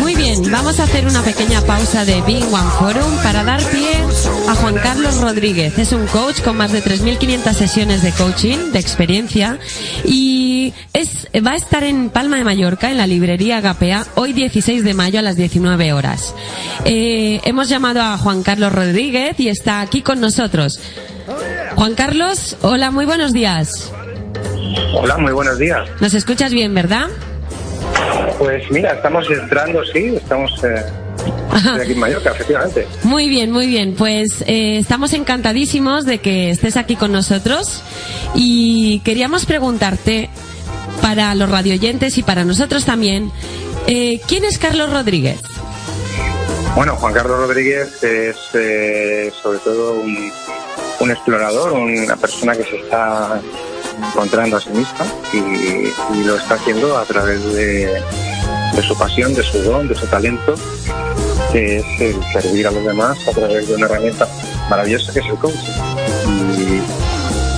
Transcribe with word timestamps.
Muy 0.00 0.14
bien, 0.14 0.50
vamos 0.50 0.80
a 0.80 0.84
hacer 0.84 1.06
una 1.06 1.22
pequeña 1.22 1.60
pausa 1.60 2.04
de 2.04 2.20
Big 2.22 2.42
One 2.44 2.70
Forum 2.78 3.16
para 3.22 3.44
dar 3.44 3.62
pie 3.70 3.90
a 4.48 4.54
Juan 4.54 4.74
Carlos 4.76 5.20
Rodríguez. 5.20 5.78
Es 5.78 5.92
un 5.92 6.06
coach 6.06 6.40
con 6.42 6.56
más 6.56 6.72
de 6.72 6.82
3.500 6.82 7.52
sesiones 7.52 8.02
de 8.02 8.12
coaching, 8.12 8.72
de 8.72 8.78
experiencia, 8.78 9.58
y 10.04 10.72
es, 10.92 11.28
va 11.46 11.52
a 11.52 11.56
estar 11.56 11.84
en 11.84 12.10
Palma 12.10 12.36
de 12.36 12.44
Mallorca, 12.44 12.90
en 12.90 12.96
la 12.96 13.06
librería 13.06 13.58
Agapea, 13.58 14.06
hoy 14.14 14.32
16 14.32 14.84
de 14.84 14.94
mayo 14.94 15.18
a 15.18 15.22
las 15.22 15.36
19 15.36 15.92
horas. 15.92 16.34
Eh, 16.84 17.40
hemos 17.44 17.68
llamado 17.68 18.02
a 18.02 18.18
Juan 18.18 18.42
Carlos 18.42 18.72
Rodríguez 18.72 19.38
y 19.38 19.48
está 19.48 19.80
aquí 19.80 20.02
con 20.02 20.20
nosotros. 20.20 20.80
Juan 21.76 21.94
Carlos, 21.94 22.56
hola, 22.62 22.90
muy 22.90 23.04
buenos 23.04 23.32
días. 23.32 23.92
Hola, 24.94 25.18
muy 25.18 25.32
buenos 25.32 25.58
días. 25.58 25.88
¿Nos 26.00 26.14
escuchas 26.14 26.52
bien, 26.52 26.74
verdad? 26.74 27.08
Pues 28.38 28.70
mira, 28.70 28.92
estamos 28.92 29.28
entrando, 29.30 29.84
sí, 29.84 30.14
estamos 30.16 30.52
eh, 30.64 30.84
aquí 31.80 31.92
en 31.92 31.98
Mallorca, 31.98 32.30
efectivamente. 32.30 32.86
Muy 33.02 33.28
bien, 33.28 33.50
muy 33.50 33.66
bien. 33.66 33.94
Pues 33.96 34.42
eh, 34.46 34.78
estamos 34.78 35.12
encantadísimos 35.12 36.06
de 36.06 36.18
que 36.18 36.50
estés 36.50 36.76
aquí 36.76 36.96
con 36.96 37.12
nosotros 37.12 37.82
y 38.34 39.00
queríamos 39.00 39.46
preguntarte, 39.46 40.30
para 41.00 41.34
los 41.34 41.50
radioyentes 41.50 42.18
y 42.18 42.22
para 42.22 42.44
nosotros 42.44 42.84
también, 42.84 43.30
eh, 43.86 44.20
¿quién 44.26 44.44
es 44.44 44.58
Carlos 44.58 44.92
Rodríguez? 44.92 45.40
Bueno, 46.74 46.96
Juan 46.96 47.14
Carlos 47.14 47.38
Rodríguez 47.38 48.02
es 48.02 48.36
eh, 48.54 49.32
sobre 49.42 49.58
todo 49.58 49.94
un, 49.94 50.30
un 51.00 51.10
explorador, 51.10 51.72
una 51.72 52.16
persona 52.16 52.54
que 52.56 52.64
se 52.64 52.76
está 52.76 53.40
encontrando 54.06 54.56
a 54.56 54.60
sí 54.60 54.70
misma 54.70 55.06
y, 55.32 56.24
lo 56.24 56.36
está 56.36 56.54
haciendo 56.54 56.96
a 56.98 57.04
través 57.04 57.42
de, 57.52 58.02
su 58.86 58.96
pasión, 58.96 59.34
de 59.34 59.42
su 59.42 59.62
don, 59.62 59.88
de 59.88 59.94
su 59.94 60.06
talento, 60.06 60.54
que 61.52 61.78
es 61.78 62.00
el 62.00 62.16
servir 62.32 62.66
a 62.66 62.70
los 62.70 62.84
demás 62.84 63.18
a 63.28 63.32
través 63.32 63.68
de 63.68 63.74
una 63.74 63.86
herramienta 63.86 64.28
maravillosa 64.70 65.12
que 65.12 65.20
es 65.20 65.26
el 65.26 65.36
coaching. 65.36 65.72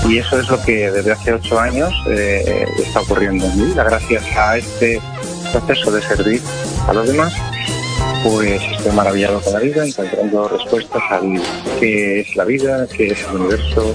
Y, 0.08 0.18
eso 0.18 0.41
es 0.41 0.48
lo 0.48 0.61
que 0.62 0.91
desde 0.91 1.12
hace 1.12 1.34
ocho 1.34 1.61
años 1.61 1.92
eh, 2.08 2.66
está 2.78 3.00
ocurriendo 3.00 3.46
en 3.46 3.56
mi 3.56 3.64
vida, 3.66 3.84
gracias 3.84 4.24
a 4.36 4.56
este 4.56 5.00
proceso 5.52 5.92
de 5.92 6.02
servir 6.02 6.42
a 6.88 6.92
los 6.92 7.06
demás 7.06 7.33
pues 8.22 8.61
estoy 8.77 8.92
maravillado 8.92 9.41
con 9.41 9.52
la 9.55 9.61
vida, 9.61 9.86
encontrando 9.86 10.48
respuestas 10.48 11.02
al 11.11 11.41
qué 11.78 12.20
es 12.20 12.36
la 12.36 12.44
vida, 12.44 12.86
qué 12.86 13.12
es 13.12 13.24
el 13.24 13.36
universo, 13.36 13.94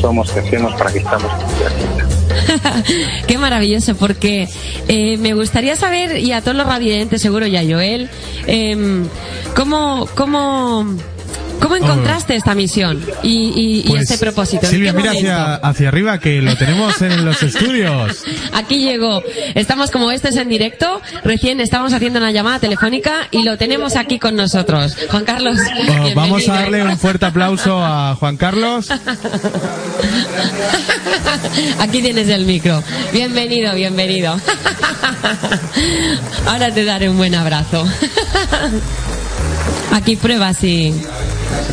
somos, 0.00 0.30
qué 0.32 0.40
hacemos, 0.40 0.74
para 0.74 0.92
qué 0.92 0.98
estamos. 0.98 1.30
qué 3.26 3.38
maravilloso, 3.38 3.94
porque 3.96 4.48
eh, 4.88 5.16
me 5.18 5.34
gustaría 5.34 5.76
saber, 5.76 6.18
y 6.18 6.32
a 6.32 6.40
todos 6.40 6.56
los 6.56 6.66
radiantes 6.66 7.22
seguro, 7.22 7.46
y 7.46 7.56
a 7.56 7.62
Joel, 7.62 8.08
eh, 8.46 9.04
¿cómo, 9.54 10.08
cómo, 10.14 10.86
¿Cómo 11.60 11.76
encontraste 11.76 12.36
esta 12.36 12.54
misión 12.54 13.04
y, 13.22 13.52
y, 13.54 13.82
Pues, 13.88 14.00
y 14.00 14.02
este 14.02 14.18
propósito? 14.18 14.66
¿En 14.66 14.72
Silvia, 14.72 14.92
mira 14.92 15.12
hacia, 15.12 15.54
hacia 15.54 15.88
arriba 15.88 16.18
que 16.18 16.42
lo 16.42 16.56
tenemos 16.56 17.00
en 17.02 17.24
los 17.24 17.42
estudios. 17.42 18.22
Aquí 18.52 18.78
llegó. 18.84 19.22
Estamos 19.54 19.90
como 19.90 20.10
este 20.10 20.28
es 20.28 20.36
en 20.36 20.48
directo. 20.48 21.00
Recién 21.24 21.60
estamos 21.60 21.92
haciendo 21.92 22.18
una 22.18 22.30
llamada 22.30 22.58
telefónica 22.58 23.28
y 23.30 23.42
lo 23.42 23.56
tenemos 23.56 23.96
aquí 23.96 24.18
con 24.18 24.36
nosotros. 24.36 24.96
Juan 25.10 25.24
Carlos. 25.24 25.58
Vamos 26.14 26.48
a 26.48 26.54
darle 26.54 26.82
un 26.82 26.96
fuerte 26.98 27.26
aplauso 27.26 27.82
a 27.82 28.14
Juan 28.16 28.36
Carlos. 28.36 28.90
Aquí 31.80 32.02
tienes 32.02 32.28
el 32.28 32.44
micro. 32.46 32.82
Bienvenido, 33.12 33.74
bienvenido. 33.74 34.38
Ahora 36.46 36.72
te 36.72 36.84
daré 36.84 37.08
un 37.08 37.16
buen 37.16 37.34
abrazo. 37.34 37.86
Aquí 39.92 40.16
prueba 40.16 40.52
si. 40.54 40.94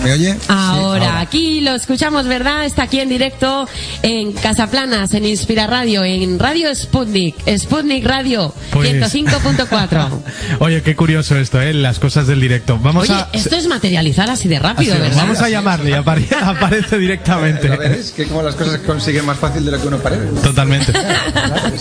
¿Me 0.03 0.14
oye? 0.14 0.36
Ahora, 0.47 1.19
aquí 1.19 1.62
lo 1.62 1.75
escuchamos, 1.75 2.25
¿verdad? 2.28 2.66
Está 2.66 2.84
aquí 2.84 3.00
en 3.00 3.09
directo 3.09 3.68
en 4.02 4.31
Casaplanas, 4.34 5.14
en 5.14 5.25
Inspira 5.25 5.68
Radio, 5.68 6.03
en 6.03 6.40
Radio 6.40 6.74
Sputnik, 6.74 7.36
Sputnik 7.58 8.06
Radio 8.06 8.53
Pues- 8.72 8.92
105.4. 9.14 10.09
Oye, 10.59 10.81
qué 10.81 10.96
curioso 10.96 11.38
esto, 11.38 11.62
¿eh? 11.62 11.74
Las 11.74 12.00
cosas 12.00 12.28
del 12.28 12.42
directo. 12.42 12.78
Vamos 12.81 13.09
Oye, 13.09 13.14
a... 13.19 13.30
esto 13.34 13.56
es 13.56 13.68
materializar 13.68 14.30
así 14.30 14.47
de 14.47 14.59
rápido, 14.59 14.94
Así, 14.94 15.02
¿verdad? 15.02 15.18
vamos 15.18 15.40
a 15.42 15.50
llamarle 15.50 15.96
apare- 15.98 16.28
aparece 16.42 16.98
directamente. 16.98 17.69
¿Lo 17.69 17.78
veréis? 17.78 18.12
Que 18.12 18.25
como 18.25 18.42
las 18.44 18.56
cosas 18.56 18.74
se 18.74 18.81
consiguen 18.84 19.25
más 19.25 19.38
fácil 19.38 19.63
de 19.66 19.72
lo 19.72 19.81
que 19.81 19.88
uno 19.88 19.98
parece. 20.00 20.25
Totalmente. 20.42 20.92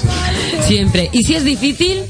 Siempre. 0.67 1.09
Y 1.13 1.25
si 1.25 1.35
es 1.35 1.45
difícil, 1.45 2.03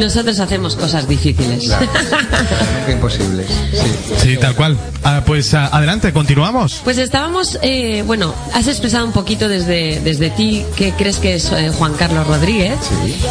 nosotros 0.00 0.40
hacemos 0.40 0.74
cosas 0.76 1.06
difíciles. 1.06 1.68
Nunca 1.68 2.92
imposibles. 2.92 3.46
Sí. 3.72 4.10
Sí, 4.30 4.36
tal 4.36 4.54
cual. 4.54 4.76
Ah, 5.02 5.22
pues 5.24 5.54
ah, 5.54 5.68
adelante, 5.72 6.12
continuamos. 6.12 6.80
Pues 6.84 6.98
estábamos, 6.98 7.58
eh, 7.62 8.02
bueno, 8.06 8.34
has 8.52 8.66
expresado 8.66 9.06
un 9.06 9.12
poquito 9.12 9.48
desde, 9.48 10.00
desde 10.00 10.30
ti 10.30 10.64
qué 10.76 10.92
crees 10.92 11.18
que 11.18 11.34
es 11.34 11.50
eh, 11.52 11.70
Juan 11.78 11.94
Carlos 11.94 12.26
Rodríguez. 12.26 12.78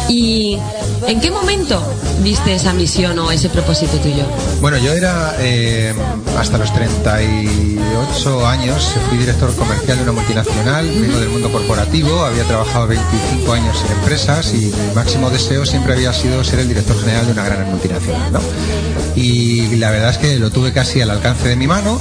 ¿Y 0.08 0.58
en 1.06 1.20
qué 1.20 1.30
momento 1.30 1.82
viste 2.22 2.54
esa 2.54 2.72
misión 2.72 3.18
o 3.18 3.30
ese 3.30 3.48
propósito 3.48 3.98
tuyo? 3.98 4.24
Bueno, 4.60 4.78
yo 4.78 4.92
era 4.92 5.34
eh, 5.38 5.94
hasta 6.38 6.58
los 6.58 6.72
38 6.72 8.46
años, 8.46 8.94
fui 9.08 9.18
director 9.18 9.54
comercial 9.56 9.98
de 9.98 10.02
una 10.04 10.12
multinacional, 10.12 10.88
vengo 10.88 11.18
del 11.18 11.28
mundo 11.28 11.50
corporativo, 11.50 12.24
había 12.24 12.44
trabajado 12.44 12.86
25 12.86 13.52
años 13.52 13.76
en 13.86 13.92
empresas 13.92 14.52
y 14.54 14.66
mi 14.66 14.94
máximo 14.94 15.30
deseo 15.30 15.66
siempre 15.66 15.94
había 15.94 16.12
sido 16.12 16.42
ser 16.44 16.59
el 16.60 16.68
director 16.68 16.98
general 17.00 17.26
de 17.26 17.32
una 17.32 17.44
gran 17.44 17.70
multinacional. 17.70 18.32
¿no? 18.32 18.40
Y 19.14 19.76
la 19.76 19.90
verdad 19.90 20.10
es 20.10 20.18
que 20.18 20.38
lo 20.38 20.50
tuve 20.50 20.72
casi 20.72 21.00
al 21.00 21.10
alcance 21.10 21.48
de 21.48 21.56
mi 21.56 21.66
mano. 21.66 22.00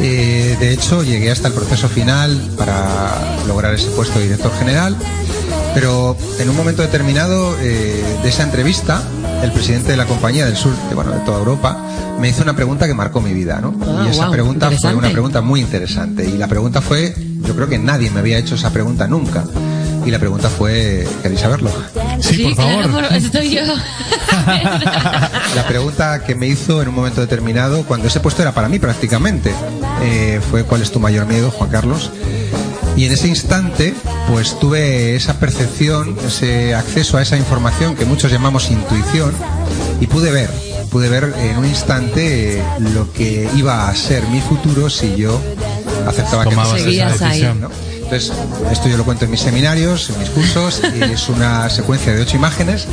Eh, 0.00 0.56
de 0.58 0.72
hecho, 0.72 1.02
llegué 1.02 1.30
hasta 1.30 1.48
el 1.48 1.54
proceso 1.54 1.88
final 1.88 2.40
para 2.56 3.36
lograr 3.46 3.74
ese 3.74 3.88
puesto 3.90 4.18
de 4.18 4.24
director 4.26 4.52
general. 4.58 4.96
Pero 5.74 6.16
en 6.38 6.48
un 6.48 6.56
momento 6.56 6.82
determinado 6.82 7.56
eh, 7.60 8.04
de 8.22 8.28
esa 8.28 8.44
entrevista, 8.44 9.02
el 9.42 9.50
presidente 9.50 9.90
de 9.90 9.96
la 9.96 10.06
compañía 10.06 10.46
del 10.46 10.56
sur, 10.56 10.72
de, 10.88 10.94
bueno, 10.94 11.10
de 11.10 11.18
toda 11.20 11.38
Europa, 11.38 11.76
me 12.20 12.28
hizo 12.28 12.42
una 12.42 12.54
pregunta 12.54 12.86
que 12.86 12.94
marcó 12.94 13.20
mi 13.20 13.32
vida, 13.32 13.60
¿no? 13.60 13.74
Ah, 13.82 14.04
y 14.06 14.10
esa 14.10 14.30
pregunta 14.30 14.70
fue 14.70 14.94
una 14.94 15.10
pregunta 15.10 15.40
muy 15.40 15.60
interesante. 15.60 16.24
Y 16.24 16.38
la 16.38 16.46
pregunta 16.46 16.80
fue, 16.80 17.14
yo 17.42 17.54
creo 17.56 17.68
que 17.68 17.78
nadie 17.78 18.10
me 18.10 18.20
había 18.20 18.38
hecho 18.38 18.54
esa 18.54 18.72
pregunta 18.72 19.08
nunca. 19.08 19.44
Y 20.04 20.10
la 20.10 20.18
pregunta 20.18 20.48
fue, 20.50 21.06
¿queréis 21.22 21.40
saberlo? 21.40 21.70
Sí, 22.20 22.38
por 22.44 22.54
favor. 22.56 22.90
claro, 22.90 23.08
por- 23.08 23.16
estoy 23.16 23.50
yo. 23.54 23.62
La 25.54 25.64
pregunta 25.66 26.22
que 26.24 26.34
me 26.34 26.46
hizo 26.46 26.82
en 26.82 26.88
un 26.88 26.94
momento 26.94 27.20
determinado, 27.20 27.84
cuando 27.84 28.08
ese 28.08 28.20
puesto 28.20 28.42
era 28.42 28.52
para 28.52 28.68
mí 28.68 28.78
prácticamente, 28.78 29.54
eh, 30.02 30.40
fue 30.50 30.64
¿cuál 30.64 30.82
es 30.82 30.90
tu 30.90 31.00
mayor 31.00 31.26
miedo, 31.26 31.50
Juan 31.50 31.70
Carlos? 31.70 32.10
Y 32.96 33.06
en 33.06 33.12
ese 33.12 33.28
instante, 33.28 33.94
pues 34.30 34.58
tuve 34.60 35.16
esa 35.16 35.34
percepción, 35.40 36.16
ese 36.26 36.74
acceso 36.74 37.16
a 37.16 37.22
esa 37.22 37.36
información 37.36 37.96
que 37.96 38.04
muchos 38.04 38.30
llamamos 38.30 38.70
intuición, 38.70 39.32
y 40.00 40.06
pude 40.06 40.30
ver, 40.30 40.50
pude 40.90 41.08
ver 41.08 41.34
en 41.40 41.56
un 41.56 41.64
instante 41.66 42.58
eh, 42.58 42.62
lo 42.94 43.12
que 43.12 43.48
iba 43.56 43.88
a 43.88 43.94
ser 43.96 44.22
mi 44.28 44.40
futuro 44.40 44.90
si 44.90 45.16
yo 45.16 45.40
aceptaba 46.06 46.44
que 46.44 46.54
esa 46.54 46.76
Seguías 46.76 47.22
ahí. 47.22 47.28
decisión. 47.30 47.60
¿no? 47.62 47.70
Entonces, 48.14 48.32
esto 48.70 48.88
yo 48.88 48.96
lo 48.96 49.04
cuento 49.04 49.24
en 49.24 49.32
mis 49.32 49.40
seminarios, 49.40 50.08
en 50.08 50.20
mis 50.20 50.30
cursos, 50.30 50.80
y 50.94 51.02
es 51.02 51.28
una 51.28 51.68
secuencia 51.68 52.14
de 52.14 52.22
ocho 52.22 52.36
imágenes, 52.36 52.86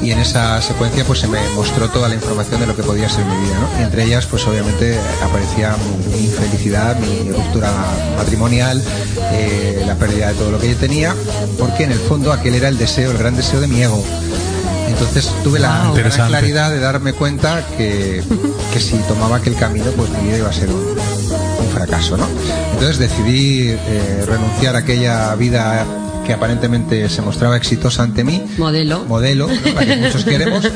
y 0.00 0.12
en 0.12 0.20
esa 0.20 0.62
secuencia 0.62 1.04
pues 1.04 1.18
se 1.18 1.26
me 1.26 1.40
mostró 1.56 1.88
toda 1.88 2.08
la 2.08 2.14
información 2.14 2.60
de 2.60 2.68
lo 2.68 2.76
que 2.76 2.84
podía 2.84 3.08
ser 3.08 3.24
mi 3.24 3.36
vida, 3.44 3.58
¿no? 3.58 3.80
Y 3.80 3.82
entre 3.82 4.04
ellas, 4.04 4.26
pues 4.26 4.46
obviamente 4.46 4.96
aparecía 5.20 5.74
mi 6.14 6.26
infelicidad, 6.26 6.96
mi 7.00 7.28
ruptura 7.32 7.72
matrimonial, 8.16 8.80
eh, 9.32 9.82
la 9.84 9.96
pérdida 9.96 10.28
de 10.28 10.34
todo 10.34 10.52
lo 10.52 10.60
que 10.60 10.68
yo 10.68 10.76
tenía, 10.76 11.12
porque 11.58 11.82
en 11.82 11.90
el 11.90 11.98
fondo 11.98 12.32
aquel 12.32 12.54
era 12.54 12.68
el 12.68 12.78
deseo, 12.78 13.10
el 13.10 13.18
gran 13.18 13.34
deseo 13.36 13.60
de 13.60 13.66
mi 13.66 13.82
ego. 13.82 14.04
Entonces 14.86 15.28
tuve 15.42 15.58
la 15.58 15.88
Wow. 15.88 15.94
claridad 16.28 16.70
de 16.70 16.78
darme 16.78 17.14
cuenta 17.14 17.64
que, 17.76 18.22
que 18.72 18.80
si 18.80 18.96
tomaba 19.08 19.38
aquel 19.38 19.56
camino, 19.56 19.86
pues 19.96 20.08
mi 20.10 20.28
vida 20.28 20.38
iba 20.38 20.50
a 20.50 20.52
ser 20.52 20.68
un 20.68 21.17
fracaso, 21.78 22.16
¿no? 22.16 22.26
Entonces 22.72 22.98
decidí 22.98 23.68
eh, 23.70 24.24
renunciar 24.26 24.74
a 24.76 24.80
aquella 24.80 25.34
vida 25.36 25.86
que 26.26 26.32
aparentemente 26.32 27.08
se 27.08 27.22
mostraba 27.22 27.56
exitosa 27.56 28.02
ante 28.02 28.24
mí. 28.24 28.44
Modelo. 28.58 29.04
Modelo, 29.06 29.46
¿no? 29.48 29.72
la 29.74 29.84
que 29.86 29.96
muchos 29.96 30.24
queremos. 30.24 30.68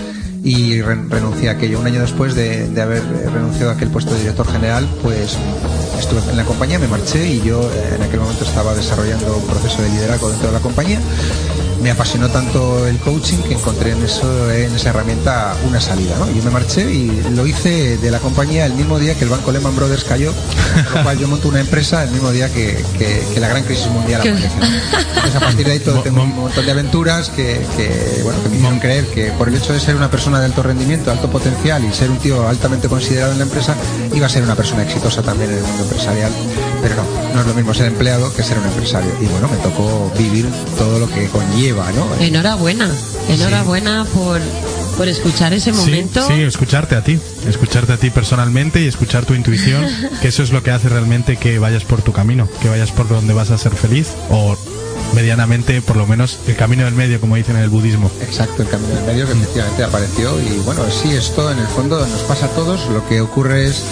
Y 0.45 0.81
re- 0.83 0.99
renuncié 1.09 1.49
a 1.51 1.53
aquello. 1.53 1.79
Un 1.79 1.87
año 1.87 2.01
después 2.01 2.35
de, 2.35 2.69
de 2.69 2.81
haber 2.83 3.03
renunciado 3.33 3.71
a 3.71 3.75
aquel 3.75 3.89
puesto 3.91 4.13
de 4.15 4.21
director 4.21 4.51
general, 4.51 4.89
pues 5.03 5.37
estuve 6.01 6.21
en 6.31 6.37
la 6.37 6.45
compañía, 6.45 6.79
me 6.81 6.89
marché 6.89 7.27
y 7.29 7.43
yo 7.43 7.61
eh, 7.63 7.95
en 7.97 8.03
aquel 8.03 8.19
momento 8.21 8.45
estaba 8.45 8.75
desarrollando 8.75 9.37
un 9.37 9.47
proceso 9.47 9.81
de 9.83 9.89
liderazgo 9.91 10.31
dentro 10.31 10.49
de 10.49 10.55
la 10.55 10.61
compañía. 10.61 10.99
Me 11.83 11.91
apasionó 11.91 12.29
tanto 12.29 12.87
el 12.87 12.99
coaching 12.99 13.39
que 13.39 13.55
encontré 13.55 13.91
en, 13.93 14.03
eso, 14.05 14.51
en 14.53 14.75
esa 14.75 14.91
herramienta 14.91 15.55
una 15.67 15.81
salida. 15.81 16.15
¿no? 16.19 16.31
Yo 16.31 16.43
me 16.45 16.51
marché 16.51 16.91
y 16.93 17.11
lo 17.35 17.47
hice 17.47 17.97
de 17.99 18.11
la 18.11 18.19
compañía 18.21 18.67
el 18.67 18.75
mismo 18.75 18.99
día 19.01 19.15
que 19.17 19.25
el 19.25 19.31
banco 19.31 19.51
Lehman 19.51 19.75
Brothers 19.75 20.05
cayó, 20.05 20.33
con 20.33 20.95
lo 20.99 21.03
cual 21.03 21.19
yo 21.19 21.27
monto 21.29 21.49
una 21.49 21.61
empresa 21.61 22.05
el 22.05 22.11
mismo 22.11 22.31
día 22.31 22.49
que, 22.53 22.85
que- 22.99 23.23
que 23.35 23.41
la 23.41 23.49
gran 23.49 23.65
crisis 23.65 23.87
mundial 23.89 24.21
aparece. 24.21 24.57
¿no? 24.59 24.67
Entonces 25.09 25.35
a 25.35 25.41
partir 25.41 25.67
de 25.67 25.73
ahí 25.73 25.79
todo, 25.81 26.03
tengo 26.03 26.23
un 26.23 26.35
montón 26.37 26.65
de 26.65 26.71
aventuras 26.71 27.29
que, 27.31 27.61
que, 27.77 28.21
bueno, 28.23 28.41
que 28.43 28.49
me 28.49 28.57
hicieron 28.57 28.79
creer 28.79 29.07
que 29.07 29.33
por 29.33 29.49
el 29.49 29.57
hecho 29.57 29.73
de 29.73 29.81
ser 29.81 29.97
una 29.97 30.11
persona 30.11 30.39
de 30.39 30.47
alto 30.47 30.63
rendimiento, 30.63 31.11
alto 31.11 31.31
potencial 31.31 31.85
y 31.85 31.93
ser 31.93 32.11
un 32.11 32.19
tío 32.19 32.49
altamente 32.49 32.89
considerado 32.89 33.33
en 33.33 33.39
la 33.39 33.45
empresa, 33.45 33.75
iba 34.15 34.27
a 34.27 34.31
ser 34.31 34.43
una 34.45 34.55
persona 34.55 34.83
exitosa 34.85 35.23
también 35.23 35.51
en 35.51 35.57
el 35.59 35.63
mundo 35.65 35.83
empresarial. 35.85 36.31
Pero 36.83 36.97
no, 36.97 37.03
no 37.35 37.41
es 37.41 37.47
lo 37.47 37.55
mismo 37.55 37.73
ser 37.73 37.87
empleado 37.87 38.35
que 38.35 38.43
ser 38.43 38.59
un 38.59 38.65
empresario. 38.67 39.11
Y 39.21 39.27
bueno, 39.27 39.49
me 39.49 39.57
tocó 39.59 40.13
vivir 40.19 40.47
todo 40.77 40.99
lo 40.99 41.09
que 41.09 41.27
conlleva, 41.29 41.91
¿no? 41.93 42.07
Enhorabuena, 42.21 42.91
enhorabuena 43.29 44.05
por, 44.13 44.41
por 44.97 45.07
escuchar 45.09 45.53
ese 45.53 45.73
Sí, 45.73 45.77
momento. 45.79 46.27
sí, 46.27 46.35
escucharte 46.43 46.97
a 46.97 47.05
ti, 47.05 47.19
escucharte 47.49 47.93
a 47.93 47.97
ti 47.99 48.11
personalmente 48.11 48.81
y 48.83 48.89
escuchar 48.89 49.25
tu 49.25 49.35
intuición, 49.35 49.87
que 50.21 50.29
eso 50.29 50.43
es 50.43 50.51
lo 50.51 50.63
que 50.63 50.73
hace 50.73 50.89
realmente 50.89 51.37
que 51.37 51.59
vayas 51.59 51.85
por 51.85 52.03
tu 52.03 52.13
camino, 52.13 52.49
que 52.61 52.69
vayas 52.69 52.91
por 52.91 53.09
donde 53.09 53.33
vas 53.33 53.51
a 53.51 53.59
ser 53.59 53.73
feliz 53.73 54.09
o 54.31 54.57
medianamente, 55.15 55.83
por 55.83 55.97
lo 55.97 56.07
menos, 56.07 56.39
el 56.49 56.57
camino 56.57 56.85
del 56.85 56.95
medio, 56.95 57.21
como 57.21 57.37
dicen 57.37 57.57
en 57.57 57.63
el 57.63 57.69
budismo. 57.69 58.11
Exacto, 58.23 58.63
el 58.63 58.69
camino 58.69 58.95
del 58.95 59.05
medio 59.05 59.27
que 59.27 59.33
efectivamente 59.33 59.85
apareció 59.85 60.41
y 60.41 60.57
bueno, 60.65 60.83
sí, 60.91 61.11
esto 61.13 61.51
en 61.53 61.59
el 61.59 61.67
fondo 61.67 62.05
nos 62.07 62.23
pasa 62.23 62.47
a 62.47 62.49
todos, 62.51 62.87
lo 62.89 63.07
que 63.09 63.21
ocurre 63.21 63.67
es 63.67 63.83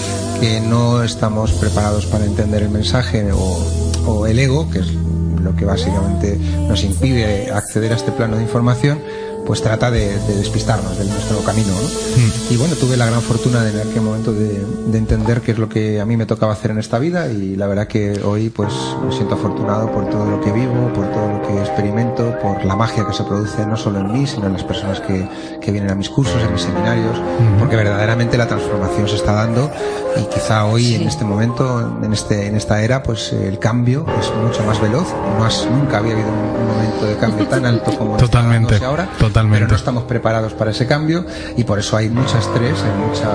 que 0.40 0.58
no 0.58 1.02
estamos 1.02 1.52
preparados 1.52 2.06
para 2.06 2.24
entender 2.24 2.62
el 2.62 2.70
mensaje 2.70 3.30
o, 3.30 3.58
o 4.06 4.26
el 4.26 4.38
ego, 4.38 4.70
que 4.70 4.78
es 4.78 4.90
lo 4.90 5.54
que 5.54 5.66
básicamente 5.66 6.38
nos 6.66 6.82
impide 6.82 7.52
acceder 7.52 7.92
a 7.92 7.96
este 7.96 8.10
plano 8.10 8.36
de 8.36 8.42
información, 8.42 9.00
pues 9.50 9.62
trata 9.62 9.90
de, 9.90 10.16
de 10.16 10.36
despistarnos 10.36 10.96
de 10.96 11.06
nuestro 11.06 11.40
camino. 11.40 11.72
¿no? 11.72 12.20
Y 12.50 12.56
bueno, 12.56 12.76
tuve 12.76 12.96
la 12.96 13.06
gran 13.06 13.20
fortuna 13.20 13.64
de 13.64 13.70
en 13.82 13.88
aquel 13.88 14.00
momento 14.02 14.32
de, 14.32 14.64
de 14.86 14.96
entender 14.98 15.40
qué 15.40 15.50
es 15.50 15.58
lo 15.58 15.68
que 15.68 16.00
a 16.00 16.06
mí 16.06 16.16
me 16.16 16.24
tocaba 16.24 16.52
hacer 16.52 16.70
en 16.70 16.78
esta 16.78 17.00
vida 17.00 17.26
y 17.26 17.56
la 17.56 17.66
verdad 17.66 17.88
que 17.88 18.20
hoy 18.22 18.48
pues 18.48 18.72
me 19.04 19.12
siento 19.12 19.34
afortunado 19.34 19.90
por 19.90 20.08
todo 20.08 20.24
lo 20.30 20.40
que 20.40 20.52
vivo, 20.52 20.92
por 20.94 21.04
todo 21.10 21.28
lo 21.32 21.42
que 21.48 21.58
experimento, 21.60 22.32
por 22.40 22.64
la 22.64 22.76
magia 22.76 23.04
que 23.04 23.12
se 23.12 23.24
produce 23.24 23.66
no 23.66 23.76
solo 23.76 23.98
en 23.98 24.12
mí, 24.12 24.24
sino 24.24 24.46
en 24.46 24.52
las 24.52 24.62
personas 24.62 25.00
que, 25.00 25.28
que 25.60 25.72
vienen 25.72 25.90
a 25.90 25.96
mis 25.96 26.08
cursos, 26.10 26.40
a 26.44 26.48
mis 26.48 26.62
seminarios, 26.62 27.16
porque 27.58 27.74
verdaderamente 27.74 28.38
la 28.38 28.46
transformación 28.46 29.08
se 29.08 29.16
está 29.16 29.32
dando 29.32 29.68
y 30.16 30.22
quizá 30.32 30.64
hoy 30.66 30.94
en 30.94 31.08
este 31.08 31.24
momento, 31.24 31.98
en 32.04 32.12
este 32.12 32.46
en 32.46 32.54
esta 32.54 32.82
era, 32.84 33.02
pues 33.02 33.32
el 33.32 33.58
cambio 33.58 34.06
es 34.20 34.30
mucho 34.44 34.62
más 34.64 34.80
veloz. 34.80 35.08
Has- 35.44 35.66
nunca 35.68 35.98
había 35.98 36.12
habido 36.12 36.28
un, 36.28 36.38
un 36.60 36.68
momento 36.68 37.06
de 37.06 37.16
cambio 37.16 37.46
tan 37.48 37.66
alto 37.66 37.90
como 37.98 38.16
Totalmente, 38.16 38.76
ahora, 38.84 39.08
totalmente. 39.18 39.39
Pero 39.50 39.66
no 39.68 39.76
estamos 39.76 40.04
preparados 40.04 40.52
para 40.54 40.70
ese 40.72 40.86
cambio 40.86 41.24
y 41.56 41.64
por 41.64 41.78
eso 41.78 41.96
hay 41.96 42.08
mucho 42.08 42.36
estrés, 42.38 42.76
hay 42.82 43.06
mucha 43.06 43.28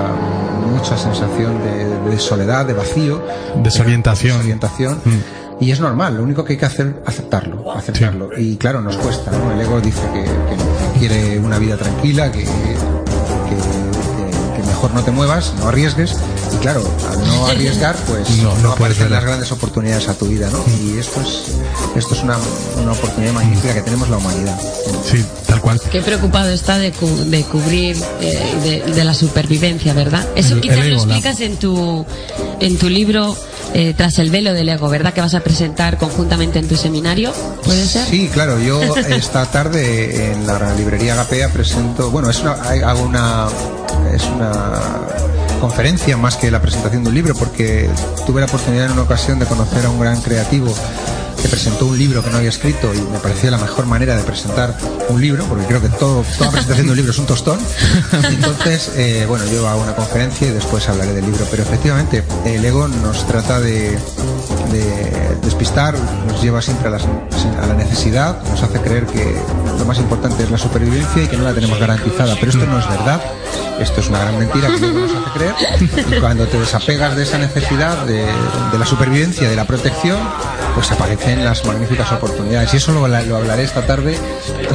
mucha 0.70 0.96
sensación 0.98 1.54
de, 1.62 2.10
de 2.10 2.18
soledad, 2.18 2.66
de 2.66 2.74
vacío, 2.74 3.22
Desorientación. 3.62 4.32
desorientación. 4.38 5.00
Mm. 5.04 5.64
Y 5.64 5.70
es 5.70 5.80
normal, 5.80 6.16
lo 6.16 6.22
único 6.22 6.44
que 6.44 6.52
hay 6.54 6.58
que 6.58 6.66
hacer 6.66 7.02
aceptarlo, 7.06 7.72
aceptarlo. 7.72 8.28
Y 8.36 8.56
claro, 8.56 8.82
nos 8.82 8.96
cuesta, 8.96 9.30
¿no? 9.30 9.52
El 9.52 9.60
ego 9.60 9.80
dice 9.80 10.02
que, 10.12 10.22
que 10.24 10.98
quiere 10.98 11.38
una 11.38 11.58
vida 11.58 11.76
tranquila, 11.78 12.30
que, 12.30 12.40
que, 12.40 12.46
que- 13.48 14.56
que 14.56 14.62
mejor 14.66 14.92
no 14.94 15.02
te 15.02 15.10
muevas, 15.10 15.54
no 15.58 15.68
arriesgues. 15.68 16.16
Y 16.54 16.56
claro, 16.58 16.82
al 17.10 17.26
no 17.26 17.46
arriesgar, 17.50 17.94
pues 18.06 18.28
No, 18.42 18.44
no, 18.44 18.48
no 18.50 18.74
puedes 18.74 18.96
aparecen 18.98 19.10
las 19.10 19.24
grandes 19.24 19.52
oportunidades 19.52 20.08
a 20.08 20.14
tu 20.14 20.26
vida, 20.26 20.48
¿no? 20.50 20.58
Y 20.82 20.98
esto 20.98 21.20
es, 21.20 21.56
esto 21.94 22.14
es 22.14 22.22
una, 22.22 22.36
una 22.82 22.92
oportunidad 22.92 23.32
magnífica 23.32 23.72
que 23.74 23.82
tenemos 23.82 24.08
la 24.10 24.18
humanidad. 24.18 24.58
Sí, 25.04 25.24
tal 25.56 25.62
cual. 25.62 25.80
Qué 25.90 26.00
preocupado 26.00 26.50
está 26.50 26.78
de, 26.78 26.92
cu- 26.92 27.24
de 27.26 27.42
cubrir 27.44 27.96
eh, 28.20 28.82
de, 28.86 28.92
de 28.92 29.04
la 29.04 29.14
supervivencia, 29.14 29.92
¿verdad? 29.94 30.24
Eso 30.36 30.60
quizás 30.60 30.78
lo 30.78 30.84
ego, 30.84 31.06
la- 31.06 31.14
explicas 31.16 31.40
en 31.40 31.56
tu 31.56 32.04
en 32.60 32.78
tu 32.78 32.88
libro 32.88 33.36
eh, 33.74 33.92
Tras 33.96 34.18
el 34.20 34.30
velo 34.30 34.54
del 34.54 34.68
ego, 34.70 34.88
¿verdad? 34.88 35.12
Que 35.12 35.20
vas 35.20 35.34
a 35.34 35.40
presentar 35.40 35.98
conjuntamente 35.98 36.58
en 36.58 36.68
tu 36.68 36.76
seminario, 36.76 37.32
¿puede 37.64 37.84
ser? 37.84 38.06
Sí, 38.06 38.28
claro, 38.32 38.58
yo 38.60 38.80
esta 38.96 39.44
tarde 39.46 40.32
en 40.32 40.46
la 40.46 40.74
librería 40.76 41.12
Agapea 41.14 41.50
presento, 41.52 42.10
bueno, 42.10 42.30
es 42.30 42.40
una, 42.40 42.52
hago 42.52 43.02
una, 43.02 43.48
es 44.14 44.22
una 44.34 44.80
conferencia 45.60 46.16
más 46.16 46.36
que 46.36 46.50
la 46.50 46.60
presentación 46.62 47.02
de 47.02 47.08
un 47.10 47.14
libro, 47.14 47.34
porque 47.34 47.88
tuve 48.26 48.40
la 48.40 48.46
oportunidad 48.46 48.86
en 48.86 48.92
una 48.92 49.02
ocasión 49.02 49.38
de 49.38 49.46
conocer 49.46 49.84
a 49.84 49.90
un 49.90 49.98
gran 50.00 50.20
creativo 50.22 50.72
que 51.40 51.48
presentó 51.48 51.86
un 51.86 51.98
libro 51.98 52.22
que 52.22 52.30
no 52.30 52.38
había 52.38 52.48
escrito 52.48 52.94
y 52.94 53.00
me 53.00 53.18
parecía 53.18 53.50
la 53.50 53.58
mejor 53.58 53.86
manera 53.86 54.16
de 54.16 54.22
presentar 54.22 54.76
un 55.08 55.20
libro, 55.20 55.44
porque 55.44 55.64
creo 55.66 55.80
que 55.80 55.88
todo, 55.88 56.24
toda 56.38 56.50
presentación 56.50 56.86
de 56.86 56.90
un 56.92 56.96
libro 56.96 57.12
es 57.12 57.18
un 57.18 57.26
tostón. 57.26 57.58
Entonces, 58.12 58.92
eh, 58.96 59.24
bueno, 59.28 59.44
yo 59.46 59.68
hago 59.68 59.82
una 59.82 59.94
conferencia 59.94 60.48
y 60.48 60.50
después 60.50 60.88
hablaré 60.88 61.12
del 61.12 61.24
libro, 61.26 61.46
pero 61.50 61.62
efectivamente 61.62 62.24
el 62.44 62.64
ego 62.64 62.88
nos 62.88 63.26
trata 63.26 63.60
de, 63.60 63.98
de 64.70 65.36
despistar, 65.42 65.94
nos 66.26 66.42
lleva 66.42 66.60
siempre 66.62 66.88
a, 66.88 66.90
las- 66.92 67.04
a 67.04 67.66
la 67.66 67.74
necesidad, 67.74 68.36
nos 68.50 68.62
hace 68.62 68.80
creer 68.80 69.06
que 69.06 69.36
lo 69.78 69.84
más 69.84 69.98
importante 69.98 70.42
es 70.44 70.50
la 70.50 70.58
supervivencia 70.58 71.22
y 71.22 71.26
que 71.28 71.36
no 71.36 71.44
la 71.44 71.52
tenemos 71.54 71.78
garantizada, 71.78 72.34
pero 72.38 72.50
esto 72.52 72.66
no 72.66 72.78
es 72.78 72.88
verdad. 72.88 73.20
Esto 73.80 74.00
es 74.00 74.08
una 74.08 74.20
gran 74.20 74.38
mentira 74.38 74.68
que 74.68 74.80
nos 74.80 75.10
hace 75.10 75.30
creer. 75.38 75.54
Y 76.16 76.18
cuando 76.20 76.46
te 76.46 76.58
desapegas 76.58 77.14
de 77.14 77.24
esa 77.24 77.36
necesidad 77.36 78.06
de, 78.06 78.24
de 78.72 78.78
la 78.78 78.86
supervivencia, 78.86 79.50
de 79.50 79.54
la 79.56 79.66
protección, 79.66 80.16
pues 80.74 80.90
aparecen 80.92 81.44
las 81.44 81.62
magníficas 81.66 82.10
oportunidades. 82.12 82.72
Y 82.72 82.78
eso 82.78 82.92
lo, 82.92 83.06
lo 83.06 83.36
hablaré 83.36 83.64
esta 83.64 83.84
tarde 83.86 84.16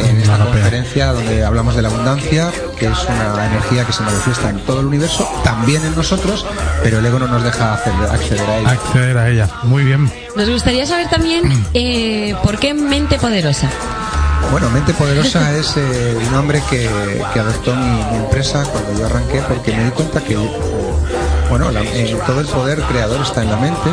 en 0.08 0.18
esta 0.22 0.38
conferencia 0.46 1.14
donde 1.14 1.44
hablamos 1.44 1.76
de 1.76 1.82
la 1.82 1.88
abundancia, 1.90 2.52
que 2.78 2.86
es 2.88 2.98
una 3.10 3.48
energía 3.48 3.86
que 3.86 3.94
se 3.94 4.04
manifiesta 4.04 4.50
en 4.52 4.60
todo 4.66 4.82
el 4.82 4.86
universo, 4.86 5.28
también 5.44 5.84
en 5.84 5.96
nosotros, 5.96 6.46
pero 6.84 7.00
el 7.00 7.06
ego 7.06 7.18
no 7.18 7.28
nos 7.28 7.44
deja 7.44 7.74
hacer- 7.74 7.94
acceder 8.12 8.48
a 8.48 8.58
ella. 8.60 8.70
Acceder 8.72 9.18
a 9.18 9.30
ella. 9.30 9.50
Muy 9.64 9.81
bien. 9.84 10.12
Nos 10.36 10.50
gustaría 10.50 10.86
saber 10.86 11.10
también 11.10 11.44
eh, 11.74 12.36
por 12.44 12.60
qué 12.60 12.74
mente 12.74 13.18
poderosa. 13.18 13.70
Bueno, 14.52 14.70
Mente 14.72 14.94
Poderosa 14.94 15.56
es 15.58 15.78
eh, 15.78 16.18
el 16.20 16.32
nombre 16.32 16.62
que, 16.70 16.90
que 17.34 17.40
adoptó 17.40 17.74
mi, 17.76 17.86
mi 17.86 18.18
empresa 18.18 18.64
cuando 18.66 19.00
yo 19.00 19.06
arranqué 19.06 19.42
porque 19.48 19.72
me 19.72 19.86
di 19.86 19.92
cuenta 19.92 20.22
que 20.22 20.36
bueno, 21.52 21.70
la- 21.70 21.82
eh, 21.84 22.18
todo 22.26 22.40
el 22.40 22.48
poder 22.48 22.80
creador 22.84 23.22
está 23.22 23.44
en 23.44 23.50
la 23.52 23.58
mente 23.58 23.90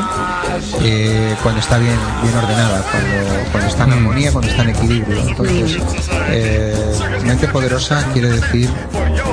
eh, 0.81 1.35
cuando 1.43 1.61
está 1.61 1.77
bien, 1.79 1.99
bien 2.23 2.35
ordenada, 2.37 2.83
cuando, 2.83 3.51
cuando 3.51 3.69
está 3.69 3.85
en 3.85 3.93
armonía, 3.93 4.33
cuando 4.33 4.49
está 4.51 4.63
en 4.63 4.71
equilibrio. 4.71 5.19
Entonces, 5.29 5.77
eh, 6.31 6.75
Mente 7.25 7.49
Poderosa 7.49 8.05
quiere 8.13 8.31
decir 8.31 8.71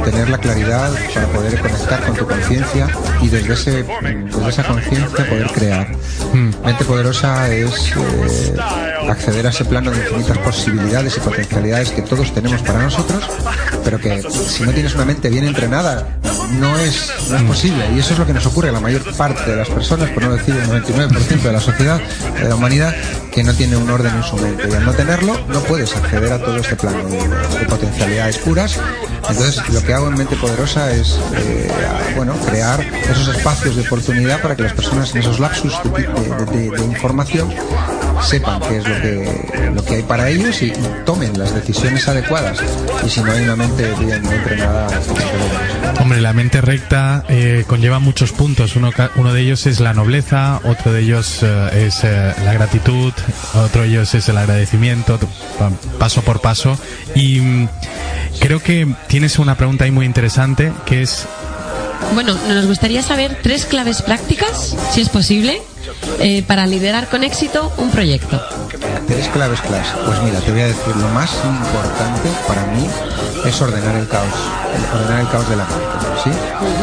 tener 0.03 0.29
la 0.29 0.37
claridad 0.39 0.91
para 1.13 1.27
poder 1.27 1.59
conectar 1.59 2.01
con 2.03 2.15
tu 2.15 2.27
conciencia 2.27 2.87
y 3.21 3.27
desde, 3.29 3.53
ese, 3.53 3.83
desde 3.83 4.49
esa 4.49 4.63
conciencia 4.63 5.25
poder 5.29 5.47
crear. 5.51 5.87
Mente 6.33 6.83
Poderosa 6.83 7.47
es 7.51 7.93
acceder 9.07 9.45
a 9.45 9.49
ese 9.51 9.65
plano 9.65 9.91
de 9.91 9.97
infinitas 9.97 10.37
posibilidades 10.39 11.15
y 11.17 11.19
potencialidades 11.19 11.91
que 11.91 12.01
todos 12.01 12.33
tenemos 12.33 12.61
para 12.63 12.79
nosotros, 12.83 13.23
pero 13.85 13.99
que 13.99 14.21
si 14.29 14.63
no 14.63 14.71
tienes 14.71 14.95
una 14.95 15.05
mente 15.05 15.29
bien 15.29 15.45
entrenada, 15.45 16.17
no 16.59 16.77
es, 16.77 17.13
no 17.29 17.37
es 17.37 17.43
posible. 17.43 17.85
Y 17.95 17.99
eso 17.99 18.13
es 18.13 18.19
lo 18.19 18.25
que 18.25 18.33
nos 18.33 18.45
ocurre 18.47 18.69
a 18.69 18.71
la 18.71 18.79
mayor 18.79 19.03
parte 19.15 19.51
de 19.51 19.55
las 19.55 19.69
personas, 19.69 20.09
por 20.09 20.23
no 20.23 20.33
decir 20.33 20.55
el 20.55 20.67
99% 20.67 21.41
de 21.41 21.51
la 21.51 21.61
sociedad, 21.61 22.01
de 22.41 22.49
la 22.49 22.55
humanidad, 22.55 22.95
que 23.31 23.43
no 23.43 23.53
tiene 23.53 23.77
un 23.77 23.89
orden 23.89 24.13
en 24.13 24.23
su 24.23 24.37
mente. 24.37 24.67
Y 24.69 24.73
al 24.73 24.83
no 24.83 24.93
tenerlo, 24.93 25.39
no 25.47 25.59
puedes 25.61 25.95
acceder 25.95 26.33
a 26.33 26.39
todo 26.39 26.57
este 26.57 26.75
plano 26.75 27.07
de, 27.07 27.19
de 27.19 27.65
potencialidades 27.69 28.39
puras. 28.39 28.79
Entonces, 29.29 29.61
lo 29.69 29.81
que 29.83 29.93
hago 29.93 30.07
en 30.07 30.15
Mente 30.15 30.35
Poderosa 30.35 30.91
es, 30.91 31.19
eh, 31.35 31.69
bueno, 32.15 32.33
crear 32.47 32.81
esos 32.81 33.35
espacios 33.35 33.75
de 33.75 33.83
oportunidad 33.83 34.41
para 34.41 34.55
que 34.55 34.63
las 34.63 34.73
personas 34.73 35.13
en 35.13 35.21
esos 35.21 35.39
lapsus 35.39 35.73
de 36.51 36.83
información 36.85 37.53
sepan 38.21 38.59
qué 38.61 38.77
es 38.77 38.87
lo 38.87 38.95
que, 39.01 39.71
lo 39.75 39.83
que 39.85 39.95
hay 39.95 40.03
para 40.03 40.29
ellos 40.29 40.61
y, 40.61 40.71
tomen 41.05 41.37
las 41.37 41.53
decisiones 41.53 42.07
adecuadas. 42.07 42.59
Y 43.05 43.09
si 43.09 43.21
no 43.21 43.31
hay 43.31 43.43
una 43.43 43.55
mente 43.55 43.91
bien 43.99 44.25
entrenada, 44.25 44.87
pues, 44.87 45.07
no 45.07 46.01
Hombre, 46.01 46.21
la 46.21 46.33
mente 46.33 46.61
recta 46.61 47.23
eh, 47.29 47.63
conlleva 47.67 47.99
muchos 47.99 48.31
puntos. 48.31 48.75
Uno, 48.75 48.91
ca- 48.91 49.11
uno 49.15 49.33
de 49.33 49.41
ellos 49.41 49.65
es 49.65 49.79
la 49.79 49.93
nobleza, 49.93 50.59
otro 50.63 50.91
de 50.93 51.01
ellos 51.01 51.39
eh, 51.43 51.85
es 51.87 52.03
eh, 52.03 52.33
la 52.43 52.53
gratitud, 52.53 53.13
otro 53.53 53.81
de 53.83 53.87
ellos 53.89 54.13
es 54.15 54.27
el 54.29 54.37
agradecimiento, 54.37 55.19
pa- 55.59 55.71
paso 55.99 56.21
por 56.21 56.41
paso. 56.41 56.77
Y 57.15 57.39
mm, 57.39 57.69
creo 58.39 58.59
que 58.61 58.87
tienes 59.07 59.39
una 59.39 59.55
pregunta 59.55 59.85
ahí 59.85 59.91
muy 59.91 60.05
interesante, 60.05 60.71
que 60.85 61.01
es 61.03 61.25
Bueno, 62.13 62.35
nos 62.47 62.65
gustaría 62.67 63.01
saber 63.01 63.39
tres 63.41 63.65
claves 63.65 64.01
prácticas, 64.01 64.75
si 64.91 65.01
es 65.01 65.09
posible, 65.09 65.61
eh, 66.19 66.43
para 66.47 66.65
liderar 66.67 67.07
con 67.09 67.23
éxito 67.23 67.71
un 67.77 67.89
proyecto. 67.91 68.41
tres 69.07 69.27
claves 69.29 69.61
claves. 69.61 69.87
Pues 70.05 70.21
mira, 70.23 70.39
te 70.39 70.51
voy 70.51 70.61
a 70.61 70.67
decir, 70.67 70.95
lo 70.95 71.07
más 71.09 71.31
importante 71.45 72.29
para 72.47 72.65
mí 72.67 72.85
es 73.45 73.61
ordenar 73.61 73.95
el 73.95 74.07
caos, 74.07 74.33
el- 74.75 74.99
ordenar 74.99 75.21
el 75.21 75.27
caos 75.29 75.49
de 75.49 75.55
la 75.55 75.63
mente, 75.65 76.21
¿sí? 76.23 76.29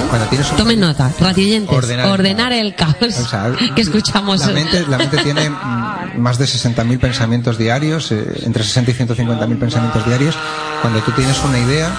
Cuando 0.08 0.26
tienes 0.28 0.50
un 0.50 0.56
Tomen 0.56 0.80
nota, 0.80 1.10
radioyentes. 1.18 1.76
Ordenar 1.76 2.06
Ordenar, 2.06 2.52
el 2.52 2.66
el 2.66 2.74
caos 2.76 2.94
o 3.02 3.28
sea, 3.28 3.50
que 3.74 3.82
escuchamos. 3.82 4.40
La 4.40 4.52
mente, 4.52 4.84
la 4.88 4.98
mente 4.98 5.16
tiene 5.18 5.50
mm, 5.50 6.18
más 6.18 6.38
de 6.38 6.44
60.000 6.44 6.98
pensamientos 7.00 7.58
diarios, 7.58 8.12
eh, 8.12 8.24
entre 8.44 8.62
60 8.62 8.90
y 8.92 8.94
150.000 8.94 9.58
pensamientos 9.58 10.06
diarios. 10.06 10.36
Cuando 10.80 11.00
tú 11.00 11.10
tienes 11.12 11.36
una 11.44 11.58
idea, 11.58 11.90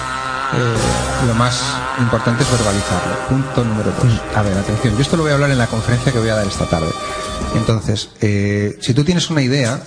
eh, 0.56 1.26
lo 1.26 1.34
más 1.34 1.60
importante 1.98 2.42
es 2.42 2.50
verbalizarlo. 2.50 3.28
Punto 3.28 3.64
número 3.64 3.90
dos. 3.90 4.20
A 4.34 4.42
ver, 4.42 4.56
atención, 4.56 4.94
yo 4.94 5.02
esto 5.02 5.16
lo 5.16 5.22
voy 5.22 5.32
a 5.32 5.34
hablar 5.34 5.50
en 5.50 5.58
la 5.58 5.66
conferencia 5.66 6.12
que 6.12 6.18
voy 6.18 6.28
a 6.28 6.36
dar 6.36 6.46
esta 6.46 6.66
tarde. 6.66 6.90
Entonces, 7.54 8.10
eh, 8.20 8.76
si 8.80 8.94
tú 8.94 9.04
tienes 9.04 9.30
una 9.30 9.42
idea, 9.42 9.80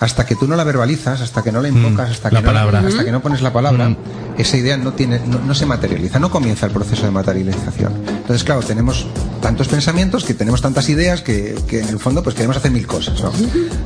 hasta 0.00 0.24
que 0.24 0.34
tú 0.34 0.48
no 0.48 0.56
la 0.56 0.64
verbalizas, 0.64 1.20
hasta 1.20 1.42
que 1.42 1.52
no 1.52 1.60
la 1.60 1.68
invocas, 1.68 2.10
hasta, 2.10 2.30
que 2.30 2.34
la 2.36 2.40
no, 2.40 2.46
palabra. 2.46 2.80
hasta 2.80 3.04
que 3.04 3.12
no 3.12 3.20
pones 3.20 3.42
la 3.42 3.52
palabra, 3.52 3.94
esa 4.38 4.56
idea 4.56 4.78
no 4.78 4.94
tiene, 4.94 5.20
no, 5.26 5.38
no 5.40 5.54
se 5.54 5.66
materializa, 5.66 6.18
no 6.18 6.30
comienza 6.30 6.66
el 6.66 6.72
proceso 6.72 7.04
de 7.04 7.10
materialización. 7.10 7.92
Entonces, 8.08 8.42
claro, 8.42 8.62
tenemos 8.62 9.06
tantos 9.42 9.68
pensamientos, 9.68 10.24
que 10.24 10.32
tenemos 10.32 10.62
tantas 10.62 10.88
ideas, 10.88 11.20
que, 11.20 11.54
que 11.68 11.80
en 11.80 11.88
el 11.88 11.98
fondo 11.98 12.22
pues 12.22 12.34
queremos 12.34 12.56
hacer 12.56 12.70
mil 12.70 12.86
cosas. 12.86 13.20
¿no? 13.22 13.30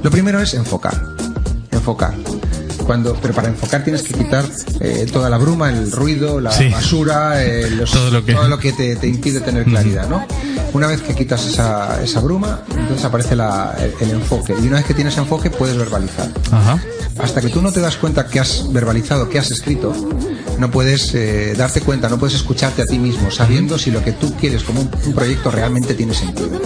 Lo 0.02 0.10
primero 0.10 0.40
es 0.40 0.54
enfocar, 0.54 1.00
enfocar. 1.72 2.14
Cuando, 2.84 3.14
pero 3.20 3.32
para 3.34 3.48
enfocar 3.48 3.82
tienes 3.82 4.02
que 4.02 4.12
quitar 4.14 4.44
eh, 4.80 5.06
toda 5.12 5.30
la 5.30 5.38
bruma, 5.38 5.70
el 5.70 5.90
ruido, 5.90 6.40
la 6.40 6.52
Sí. 6.52 6.68
basura, 6.68 7.42
eh, 7.42 7.70
los- 7.70 7.90
Todo 7.90 8.10
lo 8.10 8.24
que- 8.58 8.72
te, 8.72 8.96
te 8.96 9.06
impide 9.06 9.40
tener 9.40 9.64
claridad, 9.64 10.08
¿no? 10.08 10.26
Una 10.72 10.86
vez 10.88 11.00
que 11.02 11.14
quitas 11.14 11.46
esa, 11.46 12.02
esa 12.02 12.20
bruma, 12.20 12.60
entonces 12.76 13.04
aparece 13.04 13.36
la- 13.36 13.74
el, 13.78 13.94
el 14.08 14.14
enfoque. 14.16 14.54
Y 14.62 14.66
una 14.66 14.76
vez 14.78 14.84
que 14.86 14.94
tienes 14.94 15.16
enfoque, 15.16 15.50
puedes 15.50 15.76
verbalizar. 15.76 16.28
Ajá. 16.50 16.78
Hasta 17.18 17.40
que 17.40 17.48
tú 17.48 17.62
no 17.62 17.70
te 17.72 17.80
das 17.80 17.96
cuenta 17.96 18.26
que 18.26 18.40
has 18.40 18.72
verbalizado, 18.72 19.28
que 19.28 19.38
has 19.38 19.50
escrito, 19.50 19.94
no 20.58 20.70
puedes 20.70 21.14
eh, 21.14 21.54
darte 21.56 21.80
cuenta, 21.80 22.08
no 22.08 22.18
puedes 22.18 22.34
escucharte 22.36 22.82
a 22.82 22.86
ti 22.86 22.98
mismo, 22.98 23.30
sabiendo 23.30 23.78
si 23.78 23.90
lo 23.90 24.02
que 24.04 24.12
tú 24.12 24.32
quieres 24.34 24.62
como 24.62 24.80
un, 24.82 24.90
un 25.06 25.12
proyecto 25.12 25.50
realmente 25.50 25.94
tiene 25.94 26.14
sentido. 26.14 26.60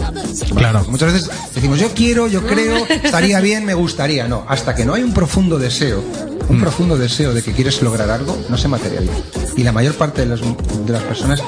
Claro. 0.54 0.84
Muchas 0.88 1.12
veces 1.12 1.30
decimos, 1.54 1.78
yo 1.78 1.90
quiero, 1.94 2.26
yo 2.28 2.46
creo, 2.46 2.86
estaría 2.86 3.40
bien, 3.40 3.64
me 3.64 3.74
gustaría. 3.74 4.28
No, 4.28 4.44
hasta 4.48 4.74
que 4.74 4.84
no 4.84 4.94
hay 4.94 5.02
un 5.02 5.12
profundo 5.14 5.58
deseo, 5.58 6.02
un 6.48 6.60
profundo 6.60 6.96
deseo 6.96 7.34
de 7.34 7.42
que 7.42 7.52
quieres 7.52 7.80
lograr 7.82 8.10
algo, 8.10 8.36
no 8.48 8.56
se 8.58 8.68
materializa. 8.68 9.12
Y 9.56 9.62
la 9.64 9.72
mayor 9.72 9.94
parte 9.94 10.20
de, 10.22 10.26
los- 10.28 10.40
de 10.40 10.92
las 10.92 11.02
personas 11.02 11.42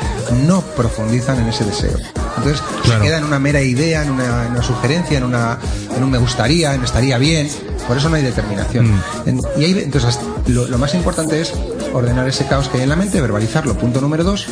no 0.47 0.63
profundizan 0.63 1.39
en 1.41 1.49
ese 1.49 1.65
deseo. 1.65 1.97
Entonces, 2.37 2.63
Claro. 2.85 3.01
se 3.03 3.07
queda 3.09 3.19
en 3.19 3.25
una 3.25 3.39
mera 3.39 3.61
idea, 3.63 4.03
en 4.03 4.11
una, 4.11 4.47
en 4.47 4.53
una 4.53 4.63
sugerencia, 4.63 5.19
en, 5.19 5.25
una, 5.25 5.59
en 5.97 6.03
un 6.03 6.11
me 6.11 6.19
gustaría, 6.19 6.75
en 6.75 6.83
estaría 6.83 7.19
bien. 7.19 7.49
Por 7.87 7.97
eso 7.97 8.09
no 8.09 8.17
hay 8.17 8.23
determinación. 8.23 8.91
En- 9.27 9.41
y 9.59 9.65
ahí, 9.65 9.79
entonces, 9.79 10.19
lo, 10.47 10.67
lo 10.67 10.79
más 10.79 10.95
importante 10.95 11.41
es 11.41 11.53
ordenar 11.93 12.29
ese 12.29 12.47
caos 12.47 12.69
que 12.69 12.79
hay 12.79 12.83
en 12.85 12.89
la 12.91 12.97
mente, 12.97 13.21
verbalizarlo. 13.21 13.77
Punto 13.77 14.01
número 14.01 14.25
dos. 14.25 14.47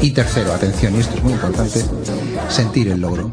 Y 0.00 0.10
tercero, 0.10 0.52
atención, 0.52 0.96
y 0.96 1.00
esto 1.00 1.16
es 1.16 1.22
muy 1.22 1.32
importante, 1.32 1.84
sentir 2.48 2.88
el 2.88 3.00
logro 3.00 3.30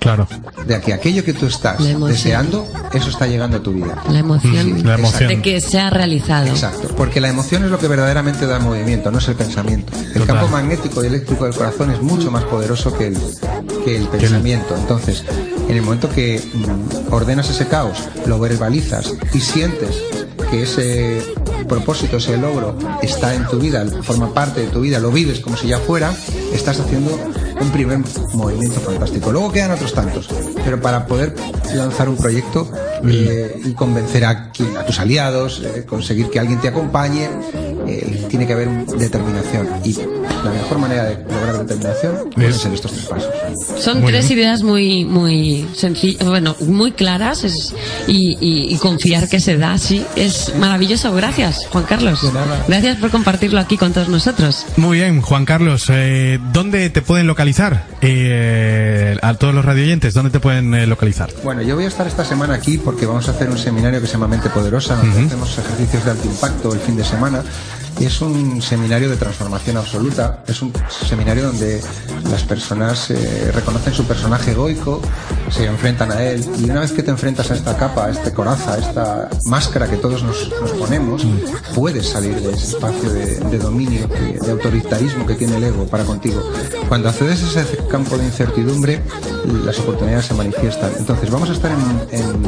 Claro. 0.00 0.26
de 0.66 0.80
que 0.80 0.92
aquello 0.92 1.22
que 1.24 1.32
tú 1.34 1.46
estás 1.46 1.76
deseando, 1.78 2.66
eso 2.92 3.10
está 3.10 3.26
llegando 3.28 3.58
a 3.58 3.62
tu 3.62 3.72
vida. 3.72 4.02
La 4.10 4.18
emoción, 4.18 4.76
Sí, 4.78 4.82
La 4.82 4.94
emoción. 4.94 5.28
de 5.28 5.40
que 5.42 5.60
se 5.60 5.78
ha 5.78 5.88
realizado. 5.90 6.46
Exacto, 6.48 6.88
porque 6.96 7.20
la 7.20 7.28
emoción 7.28 7.62
es 7.64 7.70
lo 7.70 7.78
que 7.78 7.86
verdaderamente 7.86 8.46
da 8.46 8.58
movimiento, 8.58 9.10
no 9.12 9.18
es 9.18 9.28
el 9.28 9.36
pensamiento. 9.36 9.92
El 10.14 10.22
Total. 10.22 10.26
campo 10.26 10.48
magnético 10.48 11.04
y 11.04 11.06
eléctrico 11.06 11.44
del 11.44 11.54
corazón 11.54 11.90
es 11.92 12.02
mucho 12.02 12.30
más 12.32 12.42
poderoso 12.44 12.92
que 12.96 13.08
el, 13.08 13.16
que 13.84 13.96
el 13.96 14.08
pensamiento. 14.08 14.74
Entonces, 14.76 15.22
en 15.68 15.76
el 15.76 15.82
momento 15.82 16.08
que 16.10 16.42
mm, 16.54 17.12
ordenas 17.12 17.48
ese 17.50 17.68
caos, 17.68 17.98
lo 18.26 18.40
verbalizas 18.40 19.12
y 19.32 19.40
sientes 19.40 19.94
que 20.50 20.62
ese 20.64 21.22
propósito, 21.66 22.16
ese 22.18 22.36
logro 22.36 22.76
está 23.02 23.34
en 23.34 23.46
tu 23.46 23.58
vida, 23.58 23.84
forma 24.02 24.32
parte 24.34 24.60
de 24.60 24.66
tu 24.68 24.80
vida, 24.80 24.98
lo 24.98 25.10
vives 25.10 25.40
como 25.40 25.56
si 25.56 25.68
ya 25.68 25.78
fuera, 25.78 26.12
estás 26.52 26.80
haciendo 26.80 27.18
un 27.60 27.70
primer 27.70 27.98
movimiento 28.34 28.80
fantástico. 28.80 29.30
Luego 29.32 29.52
quedan 29.52 29.72
otros 29.72 29.92
tantos, 29.94 30.28
pero 30.64 30.80
para 30.80 31.06
poder 31.06 31.34
lanzar 31.74 32.08
un 32.08 32.16
proyecto 32.16 32.70
eh, 33.06 33.60
y 33.64 33.72
convencer 33.74 34.24
a, 34.24 34.50
quien- 34.52 34.76
a 34.76 34.84
tus 34.86 34.98
aliados, 34.98 35.62
eh, 35.64 35.84
conseguir 35.86 36.30
que 36.30 36.38
alguien 36.40 36.60
te 36.60 36.68
acompañe, 36.68 37.28
eh, 37.86 38.26
tiene 38.28 38.46
que 38.46 38.52
haber 38.54 38.68
determinación. 38.86 39.68
Y 39.84 39.98
la 40.44 40.50
mejor 40.50 40.78
manera 40.78 41.04
de 41.04 41.16
lograr 41.32 41.58
determinación 41.58 42.16
Es- 42.36 42.56
es 42.56 42.64
en 42.66 42.74
estos 42.74 42.92
tres 42.92 43.06
pasos. 43.06 43.30
Son 43.82 44.00
Muy 44.00 44.10
tres 44.12 44.28
bien. 44.28 44.40
ideas 44.40 44.62
muy, 44.62 45.04
muy 45.04 45.68
sencillas, 45.74 46.26
bueno, 46.26 46.56
muy 46.60 46.92
claras 46.92 47.44
es- 47.44 47.74
y, 48.06 48.36
y- 48.40 48.74
y 48.74 48.76
confiar 48.78 49.28
que 49.28 49.40
se 49.40 49.56
da 49.56 49.72
así 49.72 50.04
es 50.16 50.54
maravilloso. 50.58 51.12
Gracias, 51.12 51.66
Juan 51.70 51.84
Carlos. 51.84 52.20
Gracias 52.68 52.96
por 52.98 53.10
compartirlo 53.10 53.60
aquí 53.60 53.76
con 53.76 53.92
todos 53.92 54.08
nosotros. 54.08 54.66
Muy 54.76 54.98
bien, 54.98 55.20
Juan 55.22 55.44
Carlos, 55.44 55.86
eh, 55.90 56.38
¿dónde 56.52 56.90
te 56.90 57.02
pueden 57.02 57.26
localizar? 57.26 57.86
Eh, 58.00 59.16
a 59.22 59.34
todos 59.34 59.54
los 59.54 59.64
radioyentes, 59.64 60.14
¿dónde 60.14 60.30
te 60.30 60.40
pueden 60.40 60.74
eh, 60.74 60.86
localizar? 60.86 61.30
Bueno, 61.44 61.62
yo 61.62 61.74
voy 61.74 61.84
a 61.84 61.88
estar 61.88 62.06
esta 62.06 62.24
semana 62.24 62.54
aquí 62.54 62.78
porque 62.78 63.06
vamos 63.06 63.28
a 63.28 63.32
hacer 63.32 63.48
un 63.50 63.58
seminario 63.58 64.00
que 64.00 64.06
se 64.06 64.14
llama 64.14 64.28
Mente 64.28 64.48
Poderosa, 64.50 64.96
donde 64.96 65.26
hacemos 65.26 65.56
ejercicios 65.58 66.04
de 66.04 66.10
alto 66.12 66.26
impacto 66.26 66.72
el 66.72 66.80
fin 66.80 66.96
de 66.96 67.04
semana. 67.04 67.42
Y 68.00 68.06
es 68.06 68.20
un 68.22 68.62
seminario 68.62 69.10
de 69.10 69.16
transformación 69.16 69.76
absoluta. 69.76 70.42
Es 70.46 70.62
un 70.62 70.72
seminario 71.06 71.44
donde 71.48 71.82
las 72.30 72.42
personas 72.44 73.10
eh, 73.10 73.52
reconocen 73.54 73.92
su 73.92 74.04
personaje 74.04 74.52
egoico, 74.52 75.02
se 75.50 75.66
enfrentan 75.66 76.10
a 76.10 76.22
él. 76.22 76.42
Y 76.58 76.64
una 76.70 76.80
vez 76.80 76.92
que 76.92 77.02
te 77.02 77.10
enfrentas 77.10 77.50
a 77.50 77.54
esta 77.54 77.76
capa, 77.76 78.06
a 78.06 78.10
esta 78.10 78.32
coraza, 78.32 78.72
a 78.72 78.78
esta 78.78 79.28
máscara 79.44 79.86
que 79.86 79.96
todos 79.98 80.22
nos, 80.22 80.50
nos 80.62 80.70
ponemos, 80.72 81.26
puedes 81.74 82.08
salir 82.08 82.40
de 82.40 82.52
ese 82.54 82.68
espacio 82.68 83.12
de, 83.12 83.38
de 83.38 83.58
dominio, 83.58 84.08
que- 84.08 84.38
de 84.40 84.50
autoritarismo 84.50 85.26
que 85.26 85.34
tiene 85.34 85.56
el 85.58 85.64
ego 85.64 85.84
para 85.86 86.04
contigo. 86.04 86.42
Cuando 86.88 87.10
accedes 87.10 87.42
a 87.54 87.60
ese 87.60 87.76
campo 87.90 88.16
de 88.16 88.24
incertidumbre, 88.24 89.02
las 89.64 89.78
oportunidades 89.78 90.24
se 90.24 90.32
manifiestan. 90.34 90.90
Entonces, 90.98 91.30
vamos 91.30 91.50
a 91.50 91.52
estar 91.52 91.70
en, 91.70 92.18
en, 92.18 92.44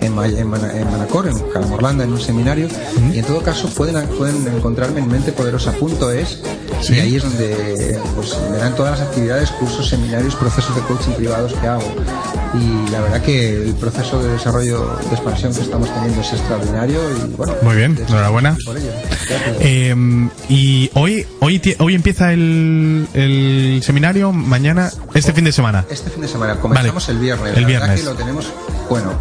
en, 0.00 0.36
en 0.38 0.46
Mana- 0.48 0.72
en 0.72 0.90
Manacor, 0.90 1.28
en 1.28 1.38
Calamorlanda, 1.50 2.04
en 2.04 2.12
un 2.12 2.20
seminario, 2.20 2.68
y 3.12 3.18
en 3.18 3.24
todo 3.26 3.42
caso 3.42 3.68
pueden, 3.68 4.06
pueden 4.08 4.46
encontrarme 4.48 4.93
en 4.96 5.08
mentepoderosa.es, 5.08 6.38
y 6.88 6.98
ahí 7.00 7.16
es 7.16 7.22
donde 7.22 7.98
pues, 8.14 8.36
verán 8.52 8.74
todas 8.74 8.98
las 8.98 9.08
actividades, 9.08 9.50
cursos, 9.52 9.88
seminarios, 9.88 10.34
procesos 10.36 10.74
de 10.76 10.82
coaching 10.82 11.12
privados 11.12 11.52
que 11.54 11.66
hago. 11.66 11.92
Y 12.54 12.90
la 12.92 13.00
verdad 13.00 13.20
que 13.22 13.62
el 13.64 13.74
proceso 13.74 14.22
de 14.22 14.32
desarrollo, 14.32 14.96
de 15.08 15.14
expansión 15.14 15.52
que 15.52 15.60
estamos 15.62 15.92
teniendo 15.92 16.20
es 16.20 16.32
extraordinario 16.32 17.00
y 17.16 17.34
bueno. 17.36 17.52
Muy 17.62 17.74
bien, 17.76 17.98
enhorabuena. 18.08 18.56
por 18.64 18.76
ello. 18.76 18.90
Eh, 19.60 20.28
y 20.48 20.90
hoy, 20.94 21.26
hoy, 21.40 21.60
hoy 21.78 21.94
empieza 21.94 22.32
el, 22.32 23.08
el 23.14 23.80
seminario, 23.82 24.30
mañana, 24.32 24.92
este 25.14 25.32
fin 25.32 25.44
de 25.44 25.52
semana. 25.52 25.84
Este 25.90 26.10
fin 26.10 26.22
de 26.22 26.28
semana 26.28 26.56
comenzamos 26.60 27.06
Vale. 27.06 27.18
el 27.18 27.24
viernes. 27.24 27.56
El 27.56 27.62
La 27.62 27.68
viernes. 27.68 28.00
que 28.00 28.06
lo 28.06 28.14
tenemos, 28.14 28.46
bueno, 28.88 29.12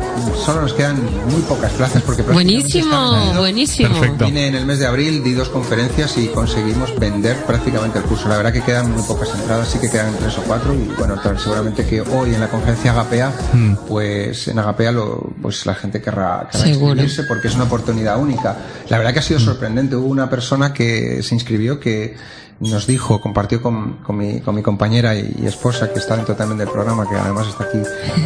solo 0.46 0.62
nos 0.62 0.74
quedan 0.74 0.98
muy 1.32 1.42
pocas 1.48 1.72
plazas 1.72 2.03
porque 2.03 2.22
Buenísimo, 2.22 3.34
buenísimo. 3.38 3.89
Perfecto. 4.00 4.25
Vine 4.25 4.48
en 4.48 4.56
el 4.56 4.65
mes 4.68 4.77
de 4.80 4.86
abril, 4.86 5.24
di 5.24 5.34
dos 5.34 5.50
conferencias 5.63 6.17
y 6.17 6.27
conseguimos 6.27 6.93
vender 7.00 7.38
prácticamente 7.46 7.98
el 7.98 8.03
curso. 8.03 8.27
La 8.27 8.36
verdad 8.36 8.51
que 8.51 8.62
quedan 8.62 8.91
muy 8.91 9.01
pocas 9.03 9.29
entradas, 9.34 9.70
sí 9.70 9.79
que 9.79 9.89
quedan 9.89 10.13
tres 10.20 10.38
o 10.38 10.41
cuatro 10.43 10.74
y 10.74 10.91
bueno, 11.00 11.15
seguramente 11.41 11.86
que 11.86 12.01
hoy 12.01 12.34
en 12.36 12.41
la 12.41 12.50
conferencia 12.50 12.91
Agapea, 12.91 13.32
Hmm. 13.53 13.75
pues 13.88 14.50
en 14.50 14.60
Agapea 14.60 14.91
lo, 14.91 15.29
pues 15.41 15.65
la 15.65 15.74
gente 15.74 16.01
querrá, 16.01 16.50
inscribirse 16.65 17.24
porque 17.24 17.48
es 17.48 17.55
una 17.55 17.63
oportunidad 17.63 18.20
única. 18.20 18.58
La 18.89 18.98
verdad 18.98 19.13
que 19.13 19.20
ha 19.20 19.22
sido 19.22 19.39
Hmm. 19.39 19.43
sorprendente. 19.46 19.96
Hubo 19.96 20.08
una 20.08 20.29
persona 20.29 20.74
que 20.74 21.24
se 21.24 21.34
inscribió 21.34 21.79
que 21.79 22.17
nos 22.60 22.86
dijo, 22.86 23.22
compartió 23.22 23.62
con, 23.62 24.00
con, 24.03 24.17
mi, 24.17 24.41
con 24.41 24.55
mi 24.55 24.62
compañera 24.62 25.15
y, 25.15 25.34
y 25.41 25.48
esposa, 25.48 25.91
que 25.93 26.00
está 26.00 26.15
dentro 26.17 26.36
también 26.36 26.58
del 26.58 26.67
programa, 26.70 27.08
que 27.10 27.15
además 27.15 27.48
está 27.48 27.63
aquí 27.65 27.79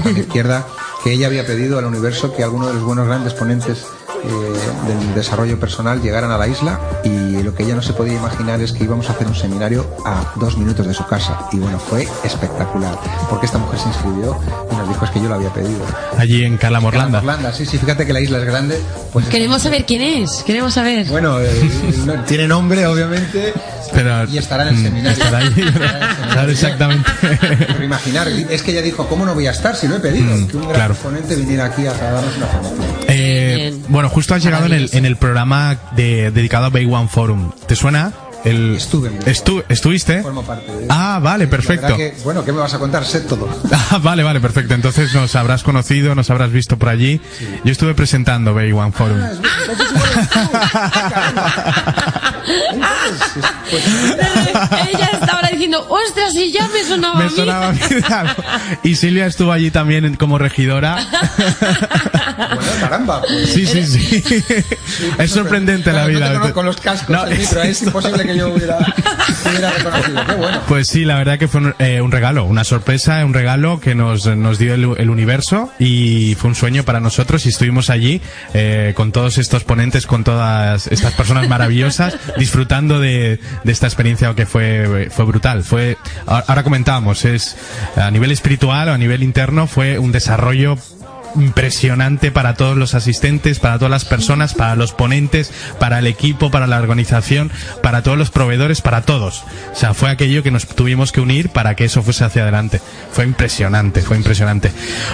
a 0.03 0.11
mi 0.11 0.19
izquierda, 0.21 0.65
que 1.03 1.13
ella 1.13 1.27
había 1.27 1.45
pedido 1.45 1.77
al 1.77 1.85
universo 1.85 2.35
que 2.35 2.43
alguno 2.43 2.67
de 2.67 2.73
los 2.73 2.83
buenos 2.83 3.05
grandes 3.07 3.33
ponentes 3.33 3.85
eh, 4.27 4.87
del 4.87 5.15
desarrollo 5.15 5.59
personal 5.59 6.01
llegaran 6.01 6.31
a 6.31 6.37
la 6.37 6.47
isla 6.47 6.79
y 7.03 7.41
lo 7.43 7.53
que 7.55 7.63
ella 7.63 7.75
no 7.75 7.81
se 7.81 7.93
podía 7.93 8.13
imaginar 8.13 8.61
es 8.61 8.71
que 8.71 8.83
íbamos 8.83 9.09
a 9.09 9.13
hacer 9.13 9.27
un 9.27 9.35
seminario 9.35 9.85
a 10.05 10.33
dos 10.35 10.57
minutos 10.57 10.85
de 10.87 10.93
su 10.93 11.05
casa 11.05 11.39
y 11.51 11.57
bueno 11.57 11.79
fue 11.79 12.07
espectacular 12.23 12.97
porque 13.29 13.45
esta 13.45 13.57
mujer 13.57 13.79
se 13.79 13.87
inscribió 13.89 14.37
y 14.71 14.75
nos 14.75 14.87
dijo 14.89 15.05
es 15.05 15.11
que 15.11 15.21
yo 15.21 15.29
lo 15.29 15.35
había 15.35 15.49
pedido 15.53 15.85
Allí 16.17 16.43
en 16.43 16.57
Calamorlanda. 16.57 17.19
Orlando, 17.19 17.51
sí, 17.53 17.65
sí, 17.65 17.77
fíjate 17.77 18.05
que 18.05 18.13
la 18.13 18.19
isla 18.21 18.39
es 18.39 18.45
grande 18.45 18.79
pues 19.13 19.25
Queremos 19.27 19.61
saber 19.61 19.85
quién 19.85 20.01
es, 20.01 20.43
queremos 20.43 20.73
saber. 20.73 21.07
bueno, 21.07 21.39
eh, 21.41 21.69
no- 22.05 22.23
tiene 22.23 22.47
nombre 22.47 22.85
obviamente 22.87 23.53
Pero, 23.93 24.25
y 24.25 24.37
estará 24.37 24.63
en 24.63 24.69
el 24.69 24.75
mm, 24.75 24.83
seminario. 24.83 25.11
estará 25.23 25.37
allí, 25.37 25.61
claro, 26.31 26.51
exactamente. 26.51 27.11
Pero 27.19 27.83
imaginar, 27.83 28.27
es 28.27 28.61
que 28.61 28.71
ella 28.71 28.81
dijo, 28.81 29.07
¿cómo 29.07 29.25
no 29.25 29.33
voy 29.33 29.47
a 29.47 29.51
estar 29.51 29.75
si 29.75 29.87
lo 29.87 29.97
he 29.97 29.99
pedido? 29.99 30.35
Mm, 30.35 30.47
que 30.47 30.57
un 30.57 30.63
gran 30.63 30.75
claro. 30.75 30.95
ponente 30.95 31.35
viniera 31.35 31.65
aquí 31.65 31.85
a 31.85 31.93
darnos 31.93 32.37
una 32.37 32.47
formación. 32.47 32.85
Eh, 33.07 33.77
bueno, 33.87 34.09
justo 34.09 34.35
has 34.35 34.43
llegado 34.43 34.65
en 34.65 34.73
el, 34.73 34.89
en 34.93 35.05
el 35.05 35.15
programa 35.17 35.77
de, 35.95 36.31
dedicado 36.31 36.65
a 36.65 36.69
Bay 36.69 36.85
One 36.85 37.07
Forum. 37.07 37.51
¿Te 37.67 37.75
suena? 37.75 38.13
El 38.49 38.75
Estuve 38.77 39.09
en 39.09 39.19
estu- 39.21 39.63
¿Estuviste? 39.69 40.21
Formo 40.21 40.43
parte 40.43 40.71
de- 40.71 40.85
Ah, 40.89 41.19
vale, 41.21 41.47
perfecto. 41.47 41.95
que, 41.95 42.15
bueno, 42.23 42.43
¿qué 42.45 42.51
me 42.51 42.59
vas 42.59 42.73
a 42.73 42.79
contar? 42.79 43.05
Sé 43.05 43.21
todo. 43.21 43.47
Ah, 43.89 43.99
vale, 43.99 44.21
vale, 44.23 44.39
perfecto. 44.41 44.73
Entonces 44.73 45.13
nos 45.13 45.33
habrás 45.35 45.63
conocido, 45.63 46.13
nos 46.15 46.29
habrás 46.29 46.51
visto 46.51 46.77
por 46.77 46.89
allí. 46.89 47.21
Yo 47.63 47.71
estuve 47.71 47.93
presentando 47.93 48.53
Bay 48.53 48.71
One 48.73 48.91
Forum. 48.91 49.17
Ella 53.69 55.09
está 55.13 55.33
ahora 55.33 55.49
diciendo, 55.51 55.85
ostras, 55.89 56.33
y 56.35 56.51
ya 56.51 56.67
me 56.67 56.83
sonaba 56.83 57.19
a 57.19 57.23
Me 57.23 57.29
sonaba 57.29 57.67
a 57.69 57.71
mí. 57.73 57.79
Y 58.83 58.95
Silvia 58.95 59.25
estuvo 59.27 59.51
allí 59.51 59.71
también 59.71 60.15
como 60.15 60.37
regidora. 60.37 60.97
Bueno, 62.37 62.61
caramba. 62.79 63.21
pues, 63.21 63.51
Sí, 63.51 63.65
sí, 63.65 63.83
sí. 63.83 64.23
Es 65.17 65.31
sorprendente 65.31 65.91
la 65.91 66.03
no 66.03 66.07
vida. 66.07 66.27
conozco 66.33 66.53
con 66.53 66.65
los 66.67 66.77
cascos 66.77 67.09
No, 67.09 67.25
del 67.25 67.39
micro, 67.39 67.63
es 67.63 67.81
imposible 67.81 68.25
que 68.25 68.35
yo 68.37 68.53
hubiera, 68.53 68.77
hubiera 69.49 69.71
reconocido. 69.71 70.25
Qué 70.25 70.35
bueno. 70.35 70.61
Pues 70.67 70.87
sí, 70.87 71.05
la 71.05 71.15
verdad 71.17 71.37
que 71.37 71.47
fue 71.47 71.61
un, 71.61 71.75
eh, 71.79 72.01
un 72.01 72.11
regalo, 72.11 72.45
una 72.45 72.63
sorpresa, 72.63 73.23
un 73.25 73.33
regalo 73.33 73.79
que 73.79 73.95
nos, 73.95 74.25
nos 74.25 74.57
dio 74.59 74.73
el, 74.73 74.95
el 74.97 75.09
universo 75.09 75.71
y 75.79 76.35
fue 76.39 76.49
un 76.49 76.55
sueño 76.55 76.83
para 76.83 76.99
nosotros 76.99 77.45
y 77.45 77.49
estuvimos 77.49 77.89
allí 77.89 78.21
eh, 78.53 78.93
con 78.95 79.11
todos 79.11 79.37
estos 79.37 79.63
ponentes, 79.63 80.05
con 80.05 80.23
todas 80.23 80.87
estas 80.87 81.13
personas 81.13 81.47
maravillosas, 81.49 82.17
disfrutando 82.37 82.99
de, 82.99 83.39
de 83.63 83.71
esta 83.71 83.87
experiencia 83.87 84.33
que 84.33 84.45
fue, 84.45 85.09
fue 85.11 85.25
brutal. 85.25 85.63
Fue, 85.63 85.97
ahora 86.25 86.57
ahora 86.57 86.63
comentábamos, 86.63 87.23
es 87.25 87.55
a 87.95 88.09
nivel 88.09 88.31
espiritual 88.31 88.89
o 88.89 88.93
a 88.93 88.97
nivel 88.97 89.21
interno 89.21 89.67
fue 89.67 89.99
un 89.99 90.11
desarrollo 90.11 90.77
impresionante 91.37 92.31
para 92.31 92.55
todos 92.55 92.77
los 92.77 92.95
asistentes, 92.95 93.59
para 93.59 93.77
todas 93.77 93.91
las 93.91 94.05
personas, 94.05 94.53
para 94.53 94.75
los 94.75 94.91
ponentes, 94.91 95.51
para 95.79 95.99
el 95.99 96.07
equipo, 96.07 96.51
para 96.51 96.67
la 96.67 96.77
organización, 96.77 97.51
para 97.81 98.03
todos 98.03 98.17
los 98.17 98.31
proveedores, 98.31 98.81
para 98.81 99.01
todos. 99.01 99.43
O 99.71 99.75
sea, 99.75 99.93
fue 99.93 100.09
aquello 100.09 100.43
que 100.43 100.51
nos 100.51 100.67
tuvimos 100.67 101.11
que 101.11 101.21
unir 101.21 101.49
para 101.49 101.75
que 101.75 101.85
eso 101.85 102.01
fuese 102.03 102.25
hacia 102.25 102.43
adelante. 102.43 102.81
Fue 103.11 103.25
impresionante, 103.25 104.01
fue 104.01 104.17
impresionante. 104.17 104.71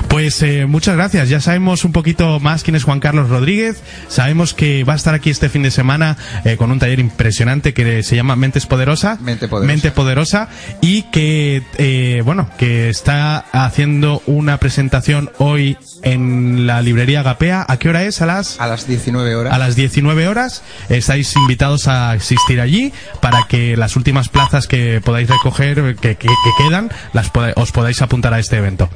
Pues 0.07 0.41
eh, 0.41 0.65
muchas 0.65 0.95
gracias. 0.95 1.29
Ya 1.29 1.41
sabemos 1.41 1.85
un 1.85 1.91
poquito 1.91 2.39
más 2.39 2.63
quién 2.63 2.75
es 2.75 2.83
Juan 2.83 2.99
Carlos 2.99 3.29
Rodríguez. 3.29 3.81
Sabemos 4.07 4.53
que 4.53 4.83
va 4.83 4.93
a 4.93 4.95
estar 4.95 5.13
aquí 5.13 5.29
este 5.29 5.49
fin 5.49 5.63
de 5.63 5.71
semana 5.71 6.17
eh, 6.45 6.57
con 6.57 6.71
un 6.71 6.79
taller 6.79 6.99
impresionante 6.99 7.73
que 7.73 8.03
se 8.03 8.15
llama 8.15 8.35
Mentes 8.35 8.65
Poderosa. 8.65 9.17
Mente 9.21 9.47
Poderosa. 9.47 9.73
Mente 9.73 9.91
poderosa 9.91 10.49
y 10.81 11.03
que 11.03 11.63
eh, 11.77 12.21
bueno 12.25 12.49
que 12.57 12.89
está 12.89 13.37
haciendo 13.51 14.21
una 14.25 14.57
presentación 14.57 15.31
hoy 15.37 15.77
en 16.03 16.12
la 16.17 16.81
librería 16.81 17.21
Agapea. 17.21 17.65
¿A 17.67 17.77
qué 17.77 17.89
hora 17.89 18.03
es? 18.03 18.21
A 18.21 18.25
las 18.25 18.59
A 18.59 18.67
las 18.67 18.87
19 18.87 19.35
horas. 19.35 19.53
a 19.53 19.57
las 19.57 19.75
19 19.75 20.27
horas. 20.27 20.63
Estáis 20.89 21.35
invitados 21.35 21.87
a 21.87 22.11
asistir 22.11 22.61
allí 22.61 22.93
para 23.21 23.45
que 23.47 23.77
las 23.77 23.95
últimas 23.95 24.29
plazas 24.29 24.67
que 24.67 25.01
podáis 25.03 25.29
recoger, 25.29 25.95
que, 25.95 26.15
que- 26.15 26.27
que 26.27 26.63
quedan, 26.67 26.89
las 27.13 27.29
poda- 27.29 27.53
os 27.55 27.71
podáis 27.71 28.01
apuntar 28.01 28.33
a 28.33 28.39
este 28.39 28.57
evento. 28.57 28.89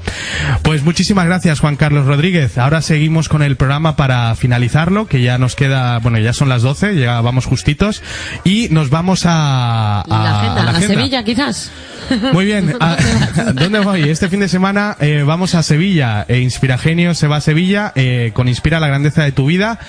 Pues 0.63 0.83
muchísimas 0.83 1.25
gracias, 1.25 1.59
Juan 1.59 1.75
Carlos 1.75 2.05
Rodríguez. 2.05 2.57
Ahora 2.57 2.81
seguimos 2.81 3.29
con 3.29 3.41
el 3.43 3.55
programa 3.57 3.95
para 3.95 4.36
finalizarlo, 4.36 5.07
que 5.07 5.21
ya 5.21 5.38
nos 5.38 5.55
queda, 5.55 6.00
bueno, 6.00 6.19
ya 6.19 6.33
son 6.33 6.50
las 6.50 6.62
12, 6.62 6.95
ya 6.97 7.21
vamos 7.21 7.45
justitos, 7.45 8.01
y 8.43 8.67
nos 8.69 8.89
vamos 8.89 9.25
a, 9.25 10.01
a- 10.01 10.05
La 10.07 10.39
agenda, 10.39 10.62
a 10.62 10.65
la 10.65 10.71
a 10.71 10.77
agenda. 10.77 10.93
Sevilla 10.95 11.24
quizás. 11.24 11.71
Muy 12.33 12.45
bien. 12.45 12.75
¿A- 12.79 12.97
¿Dónde 13.53 13.79
voy? 13.79 14.03
Este 14.09 14.29
fin 14.29 14.39
de 14.39 14.47
semana 14.47 14.95
eh, 14.99 15.23
vamos 15.25 15.55
a 15.55 15.63
Sevilla. 15.63 16.25
Eh, 16.27 16.39
Inspiragenio 16.39 17.13
se 17.13 17.27
va 17.27 17.37
a 17.37 17.41
Sevilla 17.41 17.91
eh, 17.95 18.31
con 18.33 18.47
Inspira 18.47 18.79
la 18.79 18.87
grandeza 18.87 19.23
de 19.23 19.31
tu 19.31 19.45
vida, 19.45 19.79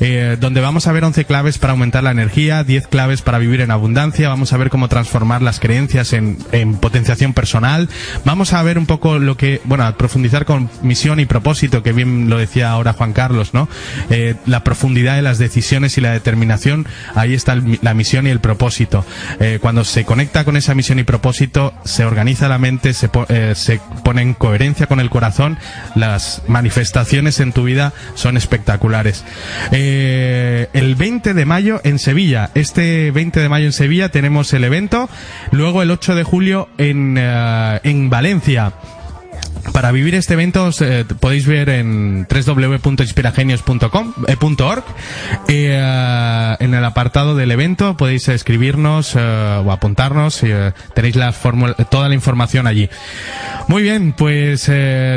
eh, 0.00 0.36
donde 0.40 0.60
vamos 0.60 0.86
a 0.86 0.92
ver 0.92 1.04
11 1.04 1.24
claves 1.24 1.58
para 1.58 1.72
aumentar 1.72 2.02
la 2.02 2.10
energía, 2.10 2.64
10 2.64 2.86
claves 2.88 3.22
para 3.22 3.38
vivir 3.38 3.60
en 3.60 3.70
abundancia, 3.70 4.28
vamos 4.28 4.52
a 4.52 4.56
ver 4.56 4.70
cómo 4.70 4.88
transformar 4.88 5.42
las 5.42 5.60
creencias 5.60 6.12
en, 6.12 6.38
en 6.52 6.74
potenciación 6.76 7.32
personal, 7.34 7.88
vamos 8.24 8.52
a 8.52 8.62
ver 8.62 8.78
un 8.78 8.86
poco 8.86 9.18
lo 9.18 9.36
que, 9.36 9.60
bueno, 9.64 9.84
a 9.84 9.96
profundizar 9.96 10.44
con 10.44 10.70
misión 10.82 11.20
y 11.20 11.26
propósito, 11.26 11.82
que 11.82 11.92
bien 11.92 12.28
lo 12.30 12.38
decía 12.38 12.70
ahora 12.70 12.92
Juan 12.92 13.12
Carlos, 13.12 13.54
¿no? 13.54 13.68
Eh, 14.10 14.34
la 14.46 14.64
profundidad 14.64 15.16
de 15.16 15.22
las 15.22 15.38
decisiones 15.38 15.96
y 15.98 16.00
la 16.00 16.12
determinación, 16.12 16.86
ahí 17.14 17.34
está 17.34 17.52
el- 17.54 17.78
la 17.82 17.94
misión 17.94 18.26
y 18.26 18.30
el 18.30 18.40
propósito. 18.40 19.04
Eh, 19.40 19.58
cuando 19.60 19.84
se 19.84 20.04
conecta 20.04 20.44
con 20.44 20.56
esa 20.56 20.74
misión 20.74 20.98
y 20.98 21.04
propósito, 21.04 21.67
se 21.84 22.04
organiza 22.04 22.48
la 22.48 22.58
mente, 22.58 22.92
se, 22.92 23.08
po- 23.08 23.26
eh, 23.28 23.52
se 23.54 23.80
pone 24.04 24.22
en 24.22 24.34
coherencia 24.34 24.86
con 24.86 25.00
el 25.00 25.10
corazón, 25.10 25.58
las 25.94 26.42
manifestaciones 26.48 27.40
en 27.40 27.52
tu 27.52 27.64
vida 27.64 27.92
son 28.14 28.36
espectaculares. 28.36 29.24
Eh, 29.72 30.68
el 30.72 30.94
20 30.94 31.34
de 31.34 31.44
mayo 31.44 31.80
en 31.84 31.98
Sevilla, 31.98 32.50
este 32.54 33.10
20 33.10 33.40
de 33.40 33.48
mayo 33.48 33.66
en 33.66 33.72
Sevilla 33.72 34.08
tenemos 34.10 34.52
el 34.52 34.64
evento, 34.64 35.08
luego 35.50 35.82
el 35.82 35.90
8 35.90 36.14
de 36.14 36.22
julio 36.24 36.68
en, 36.78 37.16
eh, 37.18 37.80
en 37.84 38.10
Valencia. 38.10 38.72
Para 39.72 39.92
vivir 39.92 40.14
este 40.14 40.34
evento 40.34 40.70
eh, 40.80 41.04
podéis 41.20 41.46
ver 41.46 41.68
en 41.68 42.26
www.inspiragenios.com 42.28 44.12
eh, 44.26 44.36
eh, 45.46 46.56
en 46.58 46.74
el 46.74 46.84
apartado 46.84 47.36
del 47.36 47.50
evento 47.52 47.96
podéis 47.96 48.28
escribirnos 48.28 49.14
eh, 49.14 49.20
o 49.64 49.70
apuntarnos 49.70 50.42
eh, 50.42 50.72
tenéis 50.94 51.14
la 51.16 51.32
fórmula- 51.32 51.74
toda 51.90 52.08
la 52.08 52.14
información 52.14 52.66
allí. 52.66 52.88
Muy 53.68 53.82
bien 53.82 54.14
pues 54.16 54.68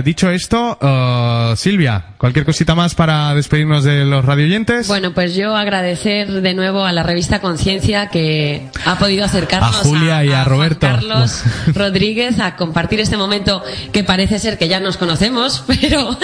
dicho 0.04 0.30
esto 0.30 0.78
eh, 0.82 1.54
Silvia 1.56 2.06
cualquier 2.22 2.46
cosita 2.46 2.76
más 2.76 2.94
para 2.94 3.34
despedirnos 3.34 3.84
de 3.84 4.06
los 4.06 4.24
radioyentes 4.24 4.88
Bueno, 4.88 5.12
pues 5.12 5.34
yo 5.34 5.56
agradecer 5.56 6.30
de 6.30 6.54
nuevo 6.54 6.86
a 6.86 6.92
la 6.92 7.02
revista 7.02 7.42
Conciencia 7.42 8.10
que 8.10 8.70
ha 8.86 9.00
podido 9.00 9.26
acercarnos 9.26 9.76
A 9.76 9.80
Julia 9.80 10.24
y 10.24 10.32
a 10.32 10.44
Roberto. 10.44 10.82
Carlos 10.82 11.42
Rodríguez 11.74 12.40
a 12.40 12.56
compartir 12.56 13.00
este 13.00 13.18
momento 13.18 13.64
que 13.92 14.04
parece 14.04 14.38
ser 14.38 14.60
que 14.60 14.68
ya 14.68 14.80
nos 14.80 14.98
conocemos, 14.98 15.64
pero 15.82 16.16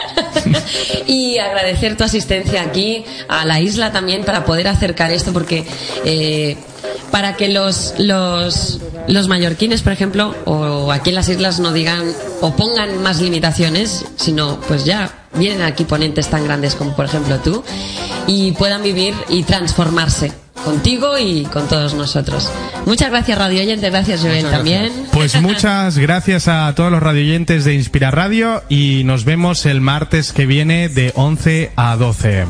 y 1.06 1.38
agradecer 1.38 1.96
tu 1.96 2.04
asistencia 2.04 2.60
aquí 2.60 3.02
a 3.26 3.46
la 3.46 3.58
isla 3.58 3.92
también 3.92 4.22
para 4.24 4.44
poder 4.44 4.68
acercar 4.68 5.12
esto 5.12 5.32
porque 5.32 5.64
eh, 6.04 6.58
para 7.10 7.36
que 7.36 7.48
los, 7.48 7.94
los, 7.98 8.80
los 9.08 9.28
mallorquines, 9.28 9.82
por 9.82 9.92
ejemplo, 9.92 10.34
o 10.44 10.92
aquí 10.92 11.10
en 11.10 11.16
las 11.16 11.28
islas 11.28 11.60
no 11.60 11.72
digan 11.72 12.12
o 12.40 12.54
pongan 12.54 13.02
más 13.02 13.20
limitaciones, 13.20 14.04
sino 14.16 14.60
pues 14.68 14.84
ya 14.84 15.26
vienen 15.34 15.62
aquí 15.62 15.84
ponentes 15.84 16.28
tan 16.28 16.44
grandes 16.44 16.74
como 16.74 16.94
por 16.96 17.04
ejemplo 17.04 17.38
tú 17.38 17.62
y 18.26 18.52
puedan 18.52 18.82
vivir 18.82 19.14
y 19.28 19.44
transformarse 19.44 20.32
contigo 20.64 21.18
y 21.18 21.44
con 21.44 21.68
todos 21.68 21.94
nosotros. 21.94 22.50
Muchas 22.86 23.10
gracias 23.10 23.38
Radio 23.38 23.62
Oyente, 23.62 23.90
gracias 23.90 24.20
Joel 24.20 24.50
también. 24.50 24.92
Pues 25.12 25.40
muchas 25.42 25.98
gracias 25.98 26.48
a 26.48 26.72
todos 26.74 26.90
los 26.90 27.02
radioyentes 27.02 27.64
de 27.64 27.74
Inspira 27.74 28.10
Radio 28.10 28.62
y 28.68 29.02
nos 29.04 29.24
vemos 29.24 29.66
el 29.66 29.80
martes 29.80 30.32
que 30.32 30.46
viene 30.46 30.88
de 30.88 31.12
11 31.14 31.72
a 31.76 31.96
12. 31.96 32.44